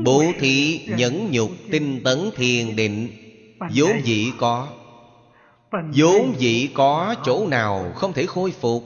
[0.05, 3.09] Bố thí nhẫn nhục tinh tấn thiền định.
[3.59, 4.76] Vốn dĩ có
[5.71, 8.85] vốn dĩ có chỗ nào không thể khôi phục?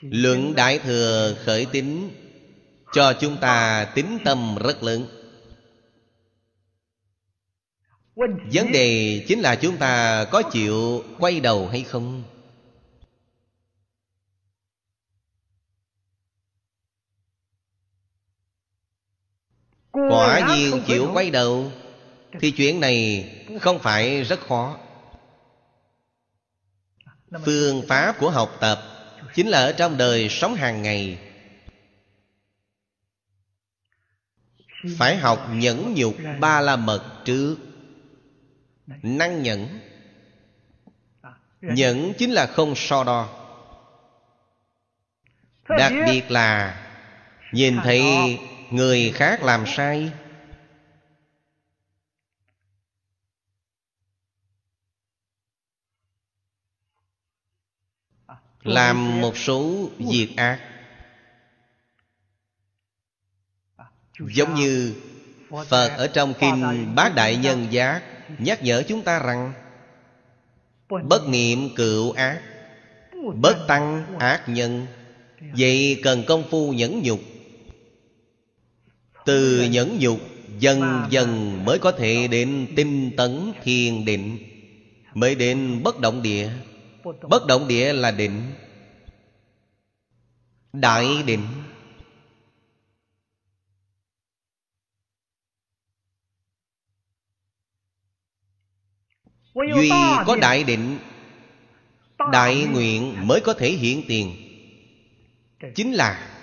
[0.00, 2.10] Luận đại thừa khởi tính
[2.92, 5.06] cho chúng ta tính tâm rất lớn.
[8.52, 12.22] Vấn đề chính là chúng ta có chịu quay đầu hay không
[20.10, 21.72] quả nhiên chịu quay đầu.
[22.40, 23.28] Thì chuyện này
[23.60, 24.78] không phải rất khó.
[27.44, 28.82] Phương pháp của học tập
[29.34, 31.18] chính là ở trong đời sống hàng ngày.
[34.98, 37.56] Phải học nhẫn nhục ba la mật trước.
[39.02, 39.80] Năng nhẫn.
[41.60, 43.28] Nhẫn chính là không so đo.
[45.68, 46.82] Đặc biệt là
[47.52, 48.02] nhìn thấy
[48.70, 50.12] người khác làm sai.
[58.62, 60.60] Làm một số việc ác.
[64.18, 64.94] Giống như
[65.68, 68.02] phật ở trong kinh bát đại nhân giác
[68.38, 69.52] nhắc nhở chúng ta rằng,
[70.88, 72.40] bất niệm cựu ác,
[73.34, 74.86] bất tăng ác nhân.
[75.40, 77.20] Vậy cần công phu nhẫn nhục
[79.26, 80.20] từ nhẫn nhục
[80.58, 84.38] dần dần mới có thể đến tinh tấn thiền định.
[85.14, 86.50] Mới đến bất động địa.
[87.28, 88.52] Bất động địa là định.
[90.72, 91.46] Đại định.
[99.54, 99.90] Duy
[100.26, 100.98] có đại định.
[102.32, 104.36] đại nguyện mới có thể hiện tiền.
[105.74, 106.35] Chính là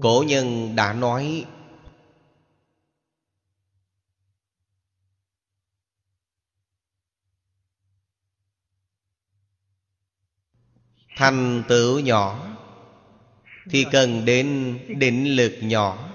[0.00, 1.44] cổ nhân đã nói,
[11.16, 12.46] thành tựu nhỏ,
[13.70, 16.08] thì cần đến định lực nhỏ.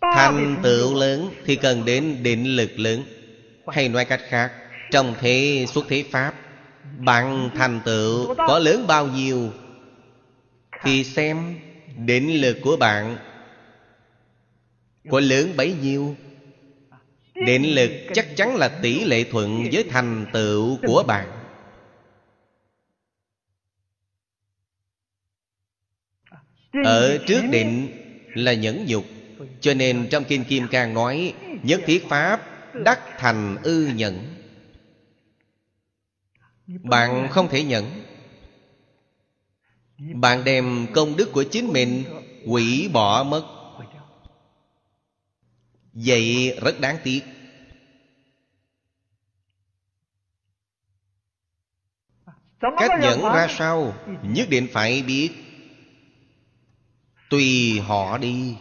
[0.00, 3.04] Thành tựu lớn, thì cần đến định lực lớn.
[3.66, 4.52] Hay nói cách khác,
[4.90, 6.34] trong thế xuất thế pháp,
[6.98, 9.52] bạn thành tựu có lớn bao nhiêu
[10.82, 11.58] thì xem
[11.96, 13.16] định lực của bạn.
[15.10, 16.16] Có lớn bấy nhiêu?
[17.34, 21.28] Định lực chắc chắn là tỷ lệ thuận với thành tựu của bạn.
[26.84, 27.88] Ở trước định
[28.34, 29.04] là nhẫn nhục,
[29.60, 32.40] cho nên trong kinh kim cang nói, nhất thiết pháp
[32.74, 34.34] đắc thành ư nhẫn.
[36.66, 37.84] Bạn không thể nhẫn
[40.14, 42.04] bạn đem công đức của chính mình
[42.46, 43.44] hủy bỏ mất.
[45.92, 47.20] Vậy rất đáng tiếc.
[52.60, 53.94] Cách nhẫn ra sao?
[54.22, 55.30] Nhất định phải biết.
[57.30, 58.56] Tùy họ đi.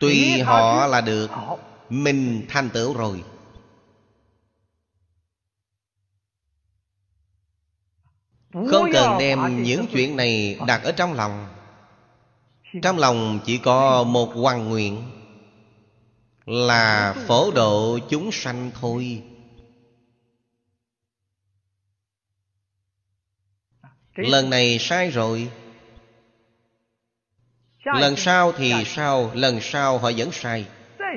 [0.00, 1.30] Tùy họ là được.
[1.88, 3.24] Mình thành tựu rồi.
[8.52, 11.48] Không cần đem những chuyện này đặt ở trong lòng.
[12.82, 15.02] Trong lòng chỉ có một hoàn nguyện
[16.46, 19.22] là phổ độ chúng sanh thôi.
[24.16, 25.48] Lần này sai rồi.
[27.84, 29.30] Lần sau thì sao?
[29.34, 30.66] Lần sau họ vẫn sai.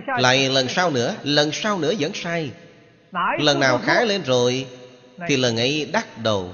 [0.08, 2.52] Lại lần sau nữa lần sau nữa vẫn sai.
[3.40, 4.68] Lần nào khá lên rồi
[5.28, 6.50] thì lần ấy đắc độ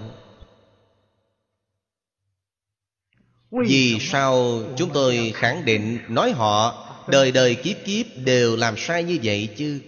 [3.52, 9.04] vì sao chúng tôi khẳng định nói họ, đời đời kiếp kiếp đều làm sai
[9.04, 9.82] như vậy chứ?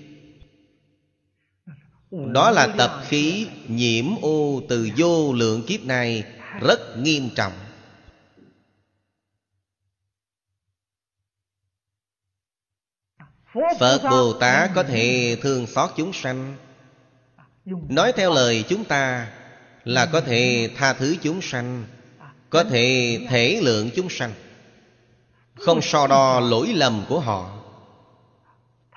[2.12, 6.24] Đó là tập khí nhiễm ô từ vô lượng kiếp này
[6.62, 7.54] Rất nghiêm trọng.
[13.80, 16.56] Phật Bồ Tát có thể thương xót chúng sanh.
[17.66, 19.32] Nói theo lời chúng ta
[19.84, 21.86] Là có thể tha thứ chúng sanh.
[22.54, 24.34] Có thể thể lượng chúng sanh.
[25.56, 27.50] Không so đo lỗi lầm của họ.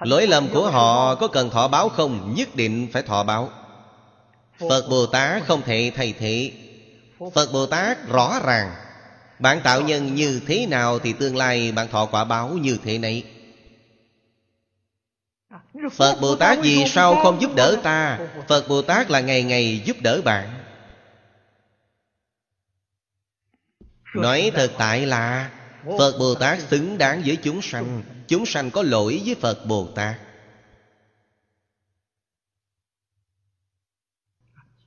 [0.00, 2.34] Lỗi lầm của họ có cần thọ báo không?
[2.36, 3.50] Nhất định phải thọ báo.
[4.58, 6.52] Phật Bồ Tát không thể thay thế.
[7.34, 8.74] Phật Bồ Tát rõ ràng.
[9.38, 12.98] Bạn tạo nhân như thế nào Thì tương lai bạn thọ quả báo như thế
[12.98, 13.24] này
[15.92, 18.18] Phật Bồ Tát vì sao không giúp đỡ ta?
[18.48, 20.55] Phật Bồ Tát là ngày ngày giúp đỡ bạn.
[24.16, 25.50] Nói thực tại là,
[25.98, 28.02] Phật Bồ Tát xứng đáng với chúng sanh.
[28.28, 30.16] Chúng sanh có lỗi với Phật Bồ Tát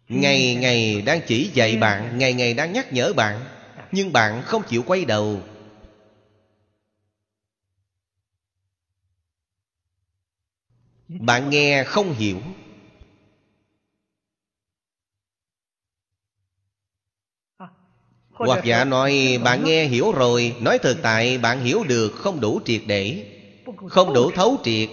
[0.07, 3.45] Ngày ngày đang chỉ dạy bạn, Ngày ngày đang nhắc nhở bạn,
[3.91, 5.41] Nhưng bạn không chịu quay đầu.
[11.07, 12.41] Bạn nghe không hiểu.
[18.39, 22.59] Hoặc giả nói bạn nghe hiểu rồi Nói thực tại bạn hiểu được không đủ
[22.65, 23.23] triệt để
[23.89, 24.89] Không đủ thấu triệt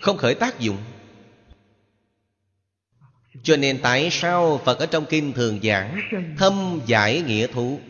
[0.00, 0.76] Không khởi tác dụng.
[3.42, 5.96] Cho nên tại sao Phật ở trong kinh thường giảng
[6.38, 7.80] Thâm giải nghĩa thú?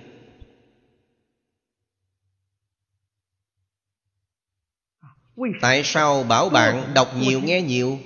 [5.60, 7.98] Tại sao bảo bạn đọc nhiều nghe nhiều?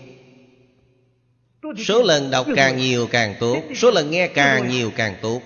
[1.86, 5.42] Số lần đọc càng nhiều càng tốt Số lần nghe càng nhiều càng tốt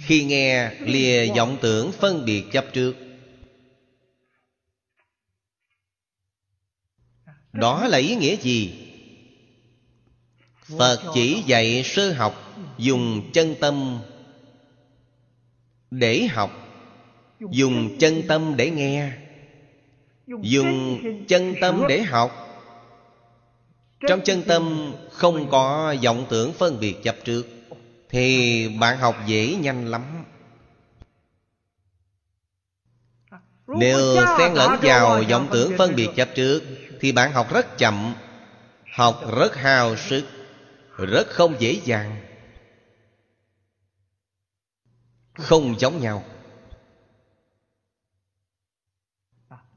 [0.00, 2.94] khi nghe lìa vọng tưởng phân biệt chấp trước.
[7.52, 8.74] Đó là ý nghĩa gì?
[10.78, 13.98] Phật chỉ dạy sơ học Dùng chân tâm
[15.90, 16.50] Để học,
[17.50, 19.12] Dùng chân tâm để nghe,
[20.42, 22.30] dùng chân tâm để học.
[24.08, 27.53] Trong chân tâm không có vọng tưởng phân biệt chấp trước
[28.14, 30.24] thì bạn học dễ nhanh lắm.
[33.66, 36.62] Nếu xen lẫn vào vọng tưởng phân biệt chấp trước
[37.00, 38.14] thì bạn học rất chậm
[38.92, 40.24] học rất hao sức
[40.98, 42.20] rất không dễ dàng.
[45.34, 46.24] Không giống nhau.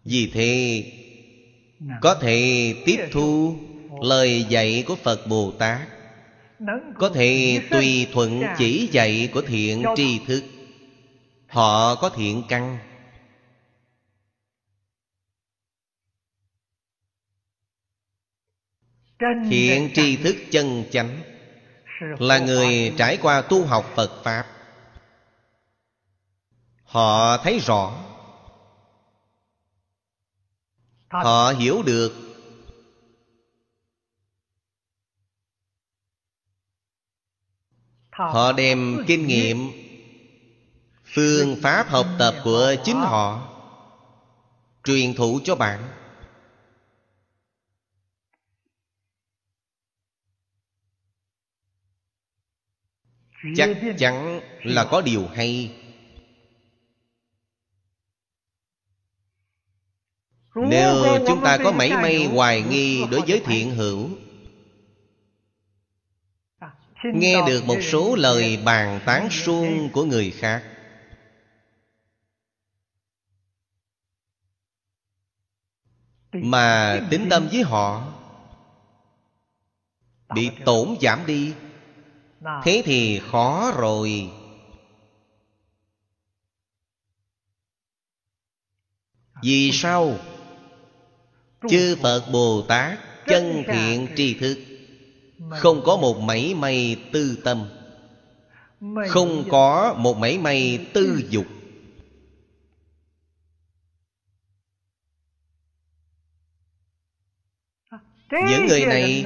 [0.03, 0.83] Vì thế
[2.01, 3.57] Có thể tiếp thu
[4.01, 5.96] lời dạy của Phật Bồ Tát
[6.99, 10.43] Có thể tùy thuận chỉ dạy của thiện tri thức.
[11.47, 12.77] Họ có thiện căn.
[19.49, 21.21] Thiện tri thức chân chánh
[22.19, 24.45] Là người trải qua tu học Phật Pháp.
[26.83, 28.03] Họ thấy rõ.
[31.09, 32.26] Họ hiểu được
[38.17, 39.71] họ đem kinh nghiệm
[41.05, 43.53] phương pháp học tập của chính họ
[44.83, 45.89] truyền thụ cho bạn.
[53.55, 55.71] Chắc chắn là có điều hay.
[60.55, 64.09] Nếu chúng ta có mảy may hoài nghi đối với thiện hữu
[67.03, 70.63] Nghe được một số lời bàn tán suông của người khác.
[76.31, 78.17] Mà tính tâm với họ
[80.35, 81.53] Bị tổn giảm đi.
[82.63, 84.29] Thế thì khó rồi.
[89.43, 90.17] Vì sao?
[91.69, 94.07] chư phật bồ tát chân thiện.
[94.15, 94.66] tri thức
[95.51, 97.69] không có một mảy may tư tâm.
[99.09, 101.45] Không có một mảy may tư dục.
[108.31, 109.25] Những người này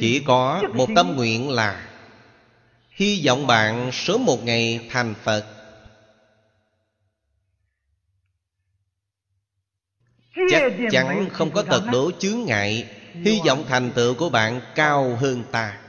[0.00, 1.88] chỉ có một tâm nguyện là
[2.90, 5.46] hy vọng bạn sớm một ngày thành phật.
[10.50, 15.16] Chắc chắn không có tật đố chướng ngại Hy vọng thành tựu của bạn cao
[15.16, 15.80] hơn ta.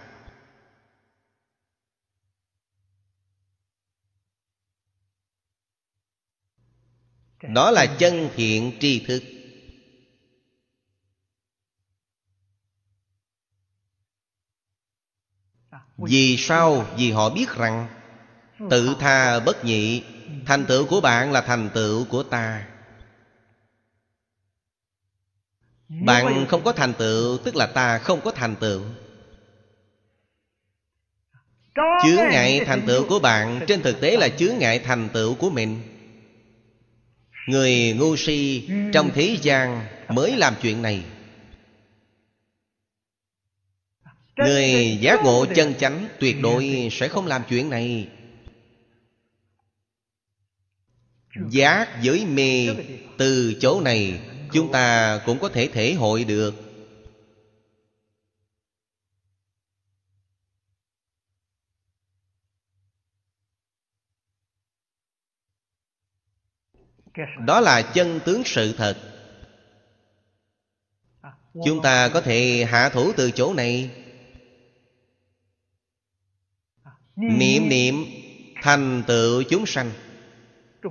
[7.53, 9.23] Đó là chân thiện tri thức.
[15.97, 16.85] Vì sao?
[16.97, 17.87] Vì họ biết rằng
[18.69, 20.03] Tự tha bất nhị,
[20.45, 22.67] Thành tựu của bạn là thành tựu của ta.
[25.89, 28.81] Bạn không có thành tựu Tức là ta không có thành tựu.
[32.03, 35.49] Chướng ngại thành tựu của bạn Trên thực tế là chướng ngại thành tựu của
[35.49, 35.81] mình.
[37.47, 41.03] Người ngu si trong thế gian Mới làm chuyện này.
[44.37, 48.07] Người giác ngộ chân chánh Tuyệt đối sẽ không làm chuyện này.
[51.49, 52.67] Giác với mê
[53.17, 54.19] Từ chỗ này
[54.53, 56.53] Chúng ta cũng có thể thể hội được.
[67.45, 68.97] Đó là chân tướng sự thật.
[71.65, 73.89] Chúng ta có thể hạ thủ từ chỗ này.
[77.15, 77.95] Niệm niệm,
[78.61, 79.91] thành tựu chúng sanh.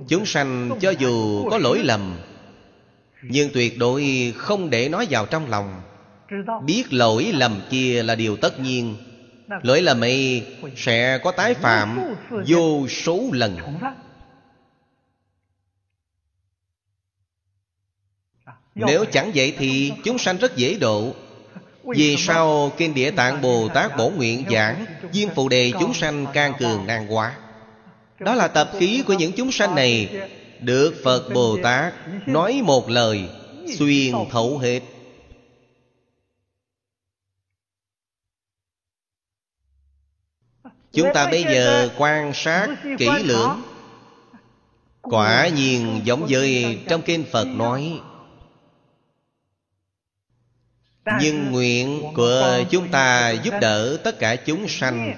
[0.09, 2.19] Chúng sanh cho dù có lỗi lầm
[3.21, 5.81] nhưng tuyệt đối không để nó vào trong lòng.
[6.65, 8.95] Biết lỗi lầm kia là điều tất nhiên.
[9.63, 10.45] Lỗi lầm ấy
[10.75, 11.99] sẽ có tái phạm
[12.47, 13.57] vô số lần.
[18.75, 21.15] Nếu chẳng vậy thì chúng sanh rất dễ độ.
[21.83, 26.25] Vì sao Kinh Địa Tạng Bồ Tát Bổ Nguyện giảng Diêm Phụ Đề chúng sanh
[26.33, 27.35] can cường nan quá?
[28.19, 30.09] Đó là tập khí của những chúng sanh này
[30.59, 31.93] được Phật Bồ Tát
[32.27, 33.29] nói một lời
[33.77, 34.81] Xuyên thấu hết.
[40.93, 42.67] Chúng ta bây giờ quan sát
[42.97, 43.61] kỹ lưỡng.
[45.01, 48.01] Quả nhiên giống với trong kinh Phật nói.
[51.21, 55.13] Nhưng nguyện của chúng ta giúp đỡ tất cả chúng sanh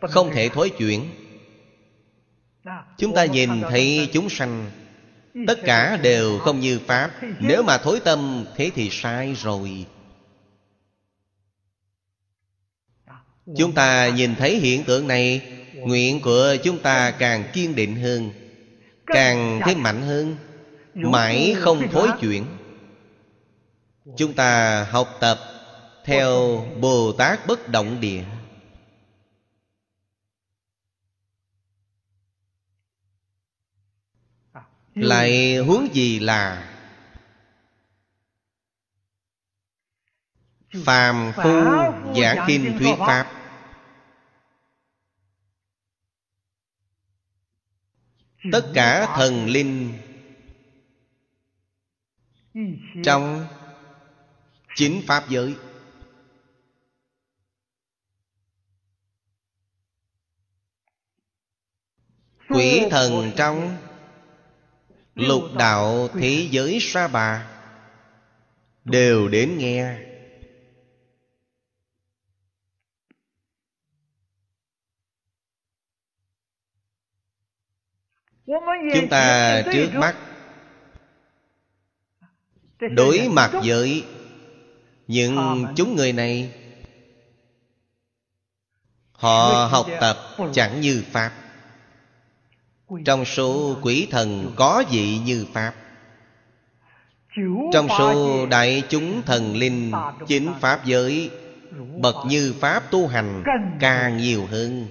[0.00, 1.21] Không thể thối chuyển
[2.98, 4.70] Chúng ta nhìn thấy chúng sanh,
[5.46, 7.10] Tất cả đều không như Pháp.
[7.40, 9.86] Nếu mà thối tâm, Thế thì sai rồi.
[13.56, 15.42] Chúng ta nhìn thấy hiện tượng này,
[15.74, 18.30] Nguyện của chúng ta càng kiên định hơn,
[19.06, 20.36] Càng thêm mạnh hơn.
[20.94, 22.44] Mãi không thối chuyển.
[24.16, 25.38] Chúng ta học tập
[26.04, 28.22] Theo Bồ Tát Bất Động Địa.
[34.94, 36.68] Lại huống gì là
[40.84, 41.64] Phàm phu
[42.20, 43.32] giảng kinh thuyết Pháp.
[48.52, 49.98] Tất cả thần linh
[53.04, 53.46] Trong
[54.76, 55.56] chính pháp giới.
[62.48, 63.76] Quỷ thần trong
[65.14, 67.48] lục đạo thế giới sa bà.
[68.84, 69.98] Đều đến nghe.
[78.94, 80.16] Chúng ta trước mắt
[82.80, 84.04] đối mặt với
[85.06, 86.62] những chúng người này
[89.22, 90.16] Họ học tập
[90.52, 91.41] chẳng như Pháp
[93.04, 95.74] trong số quỷ thần có vị như Pháp.
[97.72, 99.92] Trong số đại chúng thần linh
[100.28, 101.30] Chính Pháp giới,
[102.00, 103.42] Bậc như Pháp tu hành
[103.80, 104.86] càng nhiều hơn.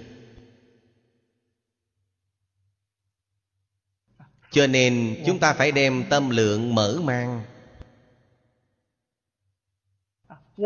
[4.50, 7.42] Cho nên chúng ta phải đem tâm lượng mở mang.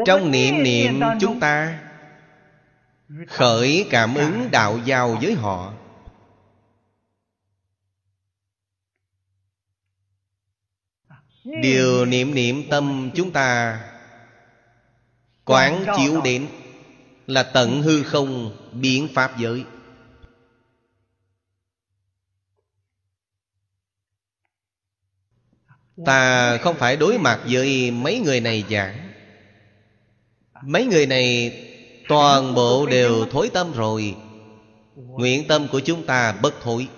[0.07, 1.81] Trong niệm niệm chúng ta,
[3.29, 5.73] khởi cảm ứng đạo giao với họ.
[11.47, 13.81] Điều niệm niệm tâm chúng ta
[15.45, 16.47] quán chiếu đến
[17.27, 19.65] là tận hư không biến pháp giới.
[26.07, 29.13] Ta không phải đối mặt với mấy người này giảng.
[30.63, 31.53] Mấy người này
[32.09, 34.17] toàn bộ đều thối tâm rồi.
[34.95, 36.89] Nguyện tâm của chúng ta bất thối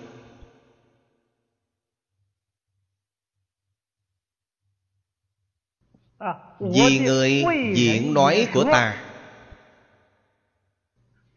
[6.59, 7.43] Vì người
[7.75, 9.05] diễn nói của ta.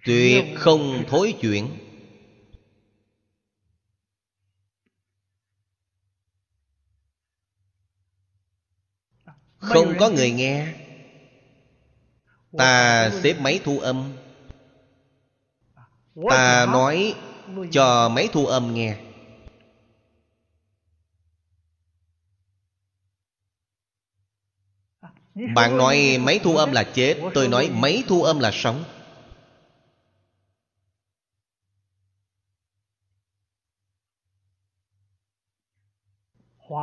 [0.04, 1.78] Tuyệt không thối chuyển.
[9.58, 10.74] Không có người nghe.
[12.58, 14.12] Ta xếp máy thu âm.
[16.30, 17.14] Ta nói
[17.70, 19.11] cho mấy thu âm nghe
[25.34, 28.84] Bạn nói mấy thu âm là chết, Tôi nói mấy thu âm là sống.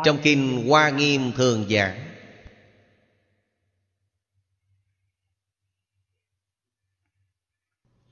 [0.05, 2.05] Trong kinh Hoa Nghiêm thường giảng,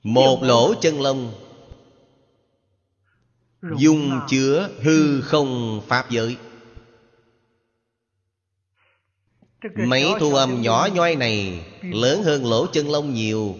[0.02, 1.32] Một lỗ chân lông,
[3.78, 6.36] Dung chứa hư không pháp giới.
[9.76, 13.56] Mấy thu âm nhỏ nhoi này Lớn hơn lỗ chân lông nhiều.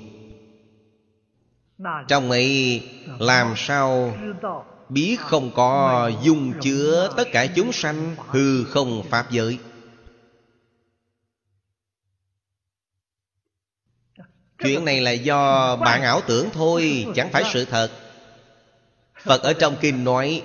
[2.08, 2.82] Trong ấy
[3.18, 4.14] làm sao
[4.88, 9.58] biết không có dung chứa tất cả chúng sanh hư không pháp giới.
[14.58, 17.90] Chuyện này là do bạn ảo tưởng thôi chẳng phải sự thật.
[19.24, 20.42] Phật ở trong kinh nói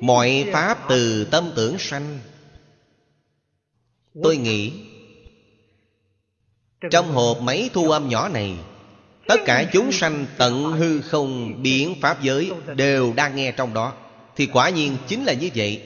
[0.00, 2.18] mọi pháp từ tâm tưởng sanh
[4.22, 4.72] tôi nghĩ,
[6.90, 8.58] trong hộp máy thu âm nhỏ này,
[9.28, 13.92] Tất cả chúng sanh tận hư không biển Pháp giới Đều đang nghe trong đó.
[14.36, 15.82] Thì quả nhiên chính là như vậy.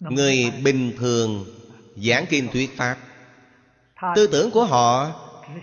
[0.00, 1.46] Người bình thường
[1.96, 2.98] giảng kinh thuyết Pháp,
[4.16, 5.12] Tư tưởng của họ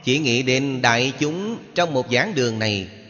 [0.03, 3.04] chỉ nghĩ đến đại chúng trong một giảng đường này.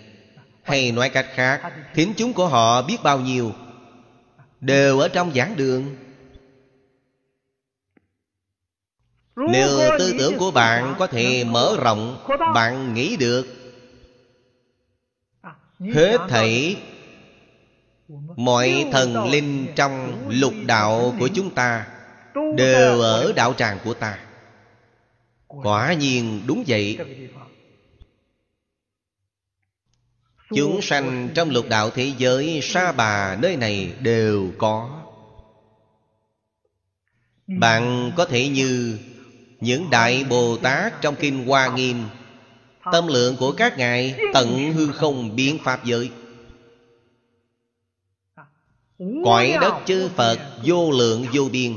[0.66, 3.52] Hay nói cách khác, Thính chúng của họ biết bao nhiêu?
[4.62, 5.96] Đều ở trong giảng đường.
[9.36, 13.48] Nếu tư tưởng của bạn có thể mở rộng, Bạn nghĩ được.
[15.80, 16.78] Hết thảy
[18.36, 21.88] Mọi thần linh trong lục đạo của chúng ta
[22.58, 24.20] Đều ở đạo tràng của ta.
[25.48, 26.98] Quả nhiên đúng vậy.
[30.50, 35.02] Chúng sanh trong lục đạo thế giới Sa bà nơi này đều có.
[37.48, 38.98] Bạn có thể như
[39.60, 42.04] Những đại Bồ Tát trong Kinh Hoa Nghiêm.
[42.92, 46.10] Tâm lượng của các ngài Tận hư không biến Pháp giới.
[49.26, 51.74] Cõi đất chư Phật vô lượng vô biên.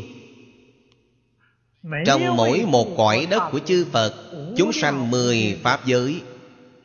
[2.07, 4.15] Trong mỗi một cõi đất của chư Phật
[4.57, 6.21] Chúng sanh mười Pháp giới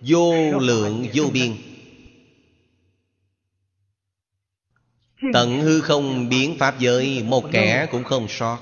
[0.01, 1.51] Vô lượng vô biên
[5.33, 8.59] Tận hư không biến Pháp giới, Một kẻ cũng không sót.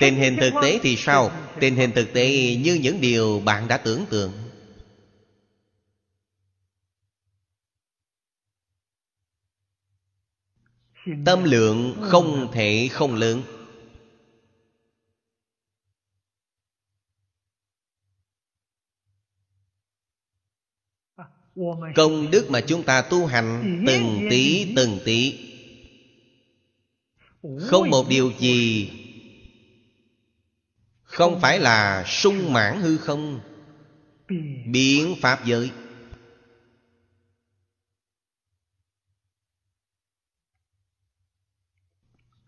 [0.00, 1.30] Tình hình thực tế thì sao?
[1.60, 4.32] Tình hình thực tế như những điều bạn đã tưởng tượng.
[11.24, 13.42] Tâm lượng không thể không lớn.
[21.94, 25.48] Công đức mà chúng ta tu hành Từng tí từng tí.
[27.60, 28.90] Không một điều gì
[31.02, 33.40] Không phải là sung mãn hư không?
[34.66, 35.70] Biến Pháp giới.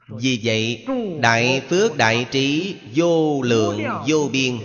[0.09, 0.86] Vì vậy
[1.20, 4.59] Đại phước đại trí Vô lượng vô biên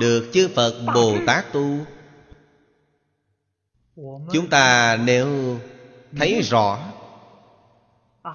[0.00, 1.86] Được chư Phật Bồ Tát tu
[4.32, 5.58] Chúng ta nếu
[6.16, 6.78] thấy rõ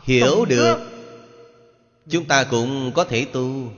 [0.03, 0.77] Hiểu được
[2.09, 3.71] Chúng ta cũng có thể tu.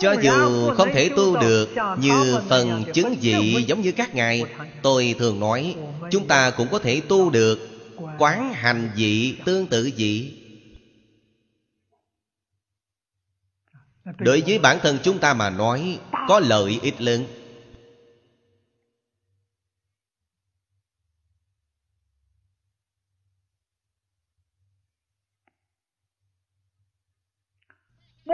[0.00, 1.68] Cho dù không thể tu được
[2.00, 4.44] Như phần chứng dị giống như các ngài
[4.82, 5.76] Tôi thường nói
[6.10, 7.58] Chúng ta cũng có thể tu được
[8.18, 10.34] Quán hành dị tương tự dị
[14.18, 15.98] Đối với bản thân chúng ta mà nói
[16.28, 17.24] Có lợi ích lớn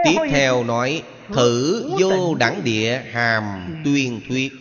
[0.05, 1.03] Tiếp theo nói
[1.33, 4.51] Thử vô đẳng địa hàm tuyên thuyết.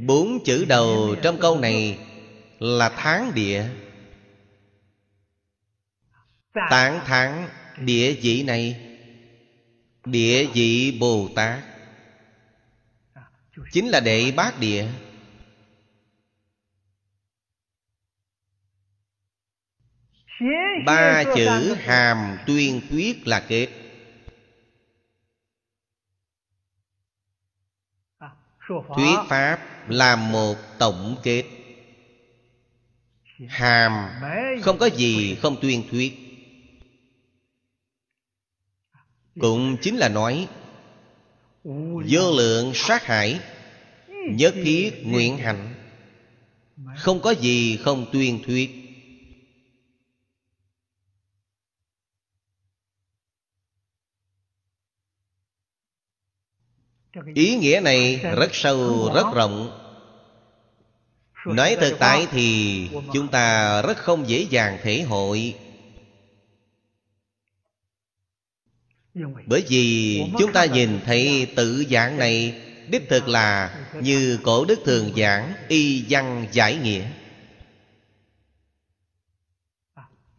[0.00, 1.98] Bốn chữ đầu trong câu này
[2.58, 3.64] Là tháng địa.
[6.70, 7.48] Tán thắng
[7.80, 8.80] địa vị này
[10.04, 11.58] Địa vị Bồ Tát.
[13.72, 14.86] Chính là đệ bát địa
[20.86, 23.68] Ba chữ hàm tuyên thuyết là kết
[28.68, 29.58] Thuyết Pháp
[29.88, 31.44] là một tổng kết.
[33.48, 34.08] Hàm
[34.62, 36.12] Không có gì không tuyên thuyết.
[39.40, 40.48] Cũng chính là nói
[42.08, 43.40] Vô lượng sát hải
[44.08, 45.74] Nhất thiết nguyện hạnh
[46.96, 48.85] Không có gì không tuyên thuyết
[57.34, 59.82] Ý nghĩa này rất sâu, rất rộng.
[61.46, 65.54] Nói thực tại thì chúng ta rất không dễ dàng thể hội.
[69.46, 74.80] Bởi vì chúng ta nhìn thấy tự giảng này Đích thực là như cổ đức
[74.84, 77.04] thường giảng Y văn giải nghĩa.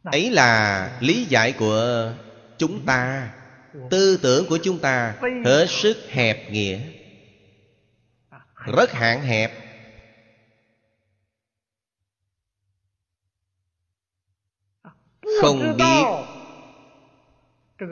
[0.04, 2.12] Ấy là lý giải của
[2.58, 3.34] chúng ta.
[3.92, 6.80] Tư tưởng của chúng ta hết sức hẹp nghĩa.
[8.66, 9.52] Rất hạn hẹp.
[15.42, 16.04] Không biết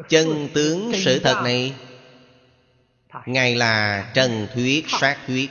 [0.09, 1.75] Chân tướng sự thật này.
[3.25, 5.49] Ngài là trần thuyết, sát thuyết.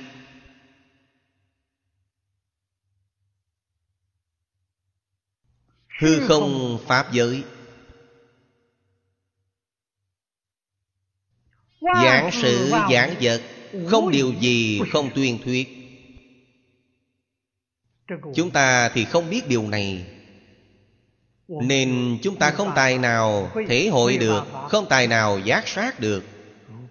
[6.00, 7.44] Hư không pháp giới.
[11.84, 13.40] Giảng sự giảng vật
[13.86, 15.68] Không điều gì không tuyên thuyết.
[18.34, 20.04] Chúng ta thì không biết điều này.
[21.48, 26.24] Nên chúng ta không tài nào thể hội được Không tài nào giác sát được.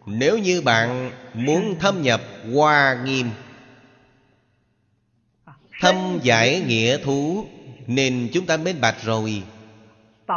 [0.05, 2.21] Nếu như bạn muốn thâm nhập
[2.53, 3.29] hoa nghiêm
[5.81, 7.45] Thâm giải nghĩa thú
[7.87, 9.43] Nên chúng ta minh bạch rồi.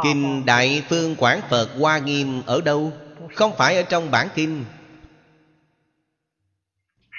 [0.03, 2.91] Kinh Đại Phương Quảng Phật Hoa Nghiêm ở đâu?
[3.35, 4.65] Không phải ở trong bản kinh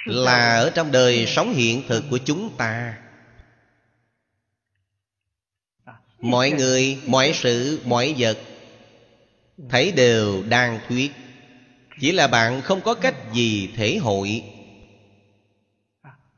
[0.05, 2.97] Là ở trong đời sống hiện thực của chúng ta.
[6.19, 8.37] Mọi người, mọi sự, mọi vật
[9.69, 11.11] Thấy đều đang thuyết.
[12.01, 14.43] Chỉ là bạn không có cách gì thể hội.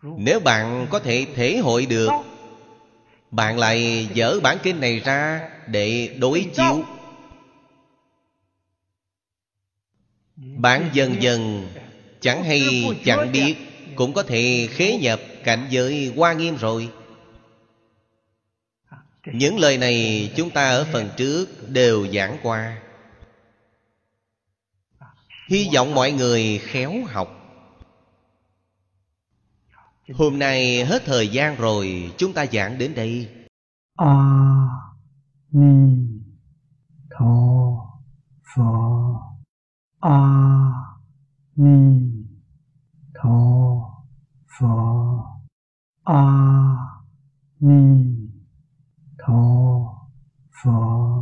[0.02, 2.10] Nếu bạn có thể thể hội được
[3.32, 6.84] Bạn lại dở bản kinh này ra Để đối chiếu.
[10.42, 11.68] Bạn dần dần
[12.20, 13.56] Chẳng hay chẳng biết
[13.96, 16.90] Cũng có thể khế nhập cảnh giới hoa nghiêm rồi.
[19.26, 22.82] Những lời này chúng ta ở phần trước đều giảng qua.
[25.50, 27.38] Hy vọng mọi người khéo học.
[30.14, 33.30] Hôm nay hết thời gian rồi Chúng ta giảng đến đây.
[33.96, 34.16] A
[35.52, 35.98] Ni
[37.10, 37.26] Tho
[38.56, 39.31] Phật
[40.02, 40.98] 阿
[41.54, 42.26] 弥
[43.14, 44.04] 陀
[44.48, 45.24] 佛。
[46.06, 47.04] 阿
[47.60, 48.32] 弥
[49.16, 50.10] 陀
[50.50, 51.22] 佛。